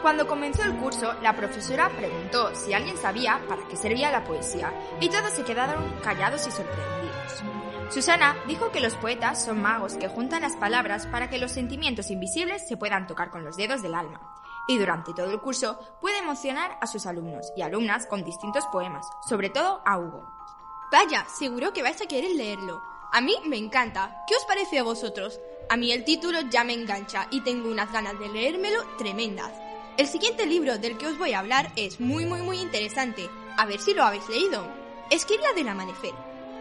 Cuando 0.05 0.27
comenzó 0.27 0.61
el 0.61 0.77
curso, 0.77 1.15
la 1.23 1.35
profesora 1.35 1.89
preguntó 1.89 2.53
si 2.53 2.75
alguien 2.75 2.95
sabía 2.95 3.41
para 3.49 3.67
qué 3.67 3.75
servía 3.75 4.11
la 4.11 4.23
poesía 4.23 4.71
y 5.01 5.09
todos 5.09 5.31
se 5.31 5.43
quedaron 5.43 5.95
callados 6.03 6.45
y 6.45 6.51
sorprendidos. 6.51 7.91
Susana 7.91 8.35
dijo 8.45 8.69
que 8.71 8.81
los 8.81 8.93
poetas 8.93 9.43
son 9.43 9.63
magos 9.63 9.95
que 9.95 10.07
juntan 10.07 10.43
las 10.43 10.57
palabras 10.57 11.07
para 11.07 11.27
que 11.27 11.39
los 11.39 11.53
sentimientos 11.53 12.11
invisibles 12.11 12.67
se 12.67 12.77
puedan 12.77 13.07
tocar 13.07 13.31
con 13.31 13.43
los 13.43 13.57
dedos 13.57 13.81
del 13.81 13.95
alma. 13.95 14.21
Y 14.67 14.77
durante 14.77 15.11
todo 15.11 15.31
el 15.31 15.41
curso 15.41 15.79
puede 15.99 16.19
emocionar 16.19 16.77
a 16.81 16.85
sus 16.85 17.07
alumnos 17.07 17.51
y 17.57 17.63
alumnas 17.63 18.05
con 18.05 18.23
distintos 18.23 18.67
poemas, 18.67 19.07
sobre 19.27 19.49
todo 19.49 19.81
a 19.87 19.97
Hugo. 19.97 20.23
Vaya, 20.91 21.25
seguro 21.35 21.73
que 21.73 21.81
vais 21.81 21.99
a 21.99 22.05
querer 22.05 22.29
leerlo. 22.35 22.79
A 23.11 23.21
mí 23.21 23.35
me 23.47 23.57
encanta. 23.57 24.23
¿Qué 24.27 24.35
os 24.35 24.45
parece 24.45 24.77
a 24.77 24.83
vosotros? 24.83 25.39
A 25.67 25.77
mí 25.77 25.91
el 25.91 26.05
título 26.05 26.41
ya 26.41 26.63
me 26.63 26.73
engancha 26.73 27.25
y 27.31 27.41
tengo 27.41 27.71
unas 27.71 27.91
ganas 27.91 28.19
de 28.19 28.29
leérmelo 28.29 28.83
tremendas. 28.99 29.64
El 29.97 30.07
siguiente 30.07 30.45
libro 30.45 30.77
del 30.77 30.97
que 30.97 31.07
os 31.07 31.17
voy 31.17 31.31
a 31.31 31.39
hablar 31.39 31.71
es 31.77 32.01
muy 32.01 32.25
muy 32.25 32.41
muy 32.41 32.59
interesante. 32.59 33.29
A 33.57 33.65
ver 33.65 33.79
si 33.79 33.93
lo 33.93 34.03
habéis 34.03 34.27
leído. 34.27 34.67
Esquirla 35.09 35.53
del 35.55 35.69
amanecer. 35.69 36.11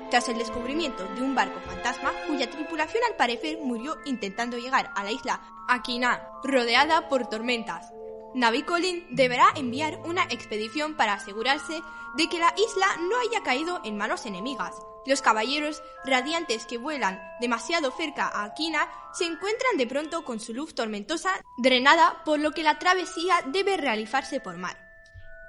Tras 0.09 0.29
el 0.29 0.39
descubrimiento 0.39 1.05
de 1.17 1.23
un 1.23 1.35
barco 1.35 1.59
fantasma 1.67 2.13
cuya 2.29 2.49
tripulación 2.49 3.03
al 3.11 3.17
parecer 3.17 3.59
murió 3.61 3.97
intentando 4.05 4.57
llegar 4.57 4.93
a 4.95 5.03
la 5.03 5.11
isla 5.11 5.41
Aquina, 5.67 6.29
rodeada 6.45 7.09
por 7.09 7.27
tormentas. 7.27 7.93
Navi 8.35 8.65
Colin 8.65 9.07
deberá 9.11 9.47
enviar 9.55 10.01
una 10.05 10.25
expedición 10.25 10.95
para 10.95 11.15
asegurarse 11.15 11.83
de 12.17 12.29
que 12.29 12.39
la 12.39 12.53
isla 12.57 12.87
no 13.09 13.17
haya 13.21 13.43
caído 13.43 13.81
en 13.85 13.97
manos 13.97 14.27
enemigas. 14.27 14.75
Los 15.07 15.23
caballeros 15.23 15.83
radiantes 16.05 16.67
que 16.67 16.79
vuelan 16.79 17.21
demasiado 17.41 17.91
cerca 17.91 18.27
a 18.27 18.45
Aquina 18.45 18.89
se 19.13 19.27
encuentran 19.27 19.77
de 19.77 19.87
pronto 19.87 20.25
con 20.25 20.41
su 20.41 20.55
luz 20.55 20.75
tormentosa 20.75 21.31
drenada, 21.59 22.23
por 22.25 22.41
lo 22.41 22.53
que 22.53 22.63
la 22.63 22.79
travesía 22.79 23.37
debe 23.47 23.77
realizarse 23.77 24.41
por 24.41 24.57
mar. 24.57 24.85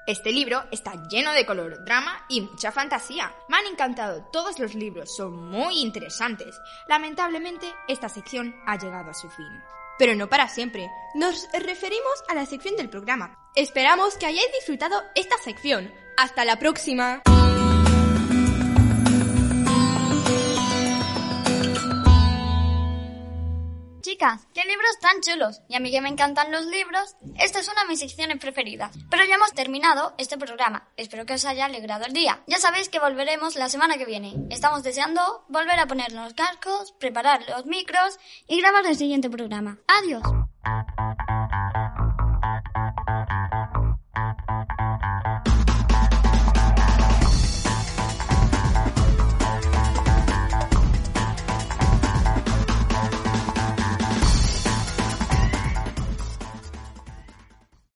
Este 0.08 0.32
libro 0.32 0.66
está 0.72 0.94
lleno 1.10 1.32
de 1.32 1.48
color, 1.48 1.84
drama 1.84 2.26
y 2.30 2.42
mucha 2.42 2.72
fantasía. 2.72 3.34
Me 3.50 3.58
han 3.58 3.66
encantado 3.66 4.26
todos 4.32 4.60
los 4.60 4.76
libros, 4.76 5.16
son 5.16 5.50
muy 5.50 5.80
interesantes. 5.80 6.56
Lamentablemente, 6.88 7.74
esta 7.88 8.10
sección 8.10 8.56
ha 8.68 8.78
llegado 8.78 9.10
a 9.10 9.16
su 9.16 9.28
fin. 9.30 9.50
Pero 9.98 10.16
no 10.16 10.28
para 10.28 10.48
siempre. 10.48 10.90
Nos 11.14 11.48
referimos 11.54 12.24
a 12.28 12.36
la 12.36 12.46
sección 12.46 12.76
del 12.76 12.90
programa. 12.90 13.38
Esperamos 13.56 14.18
que 14.18 14.26
hayáis 14.26 14.52
disfrutado 14.60 15.02
esta 15.16 15.38
sección. 15.38 15.94
Hasta 16.18 16.46
la 16.46 16.60
próxima. 16.60 17.22
Qué 24.54 24.62
libros 24.64 25.00
tan 25.02 25.22
chulos. 25.22 25.62
Y 25.68 25.76
a 25.76 25.80
mí 25.80 25.92
que 25.92 26.02
me 26.02 26.10
encantan 26.10 26.52
los 26.52 26.66
libros, 26.66 27.16
esta 27.38 27.60
es 27.60 27.68
una 27.68 27.82
de 27.84 27.90
mis 27.90 28.00
secciones 28.00 28.40
preferidas. 28.40 28.96
Pero 29.10 29.26
ya 29.26 29.36
hemos 29.36 29.54
terminado 29.54 30.14
este 30.18 30.38
programa. 30.38 30.88
Espero 30.96 31.26
que 31.26 31.34
os 31.34 31.46
haya 31.46 31.66
alegrado 31.66 32.06
el 32.06 32.14
día. 32.14 32.42
Ya 32.48 32.58
sabéis 32.58 32.90
que 32.90 33.00
volveremos 33.00 33.56
la 33.56 33.70
semana 33.70 33.98
que 33.98 34.06
viene. 34.06 34.36
Estamos 34.50 34.84
deseando 34.84 35.46
volver 35.50 35.80
a 35.80 35.88
ponernos 35.88 36.24
los 36.24 36.34
cascos, 36.34 36.94
preparar 36.94 37.44
los 37.50 37.66
micros 37.66 38.18
y 38.48 38.62
grabar 38.62 38.86
el 38.86 38.96
siguiente 38.96 39.30
programa. 39.30 39.80
Adiós. 39.88 40.24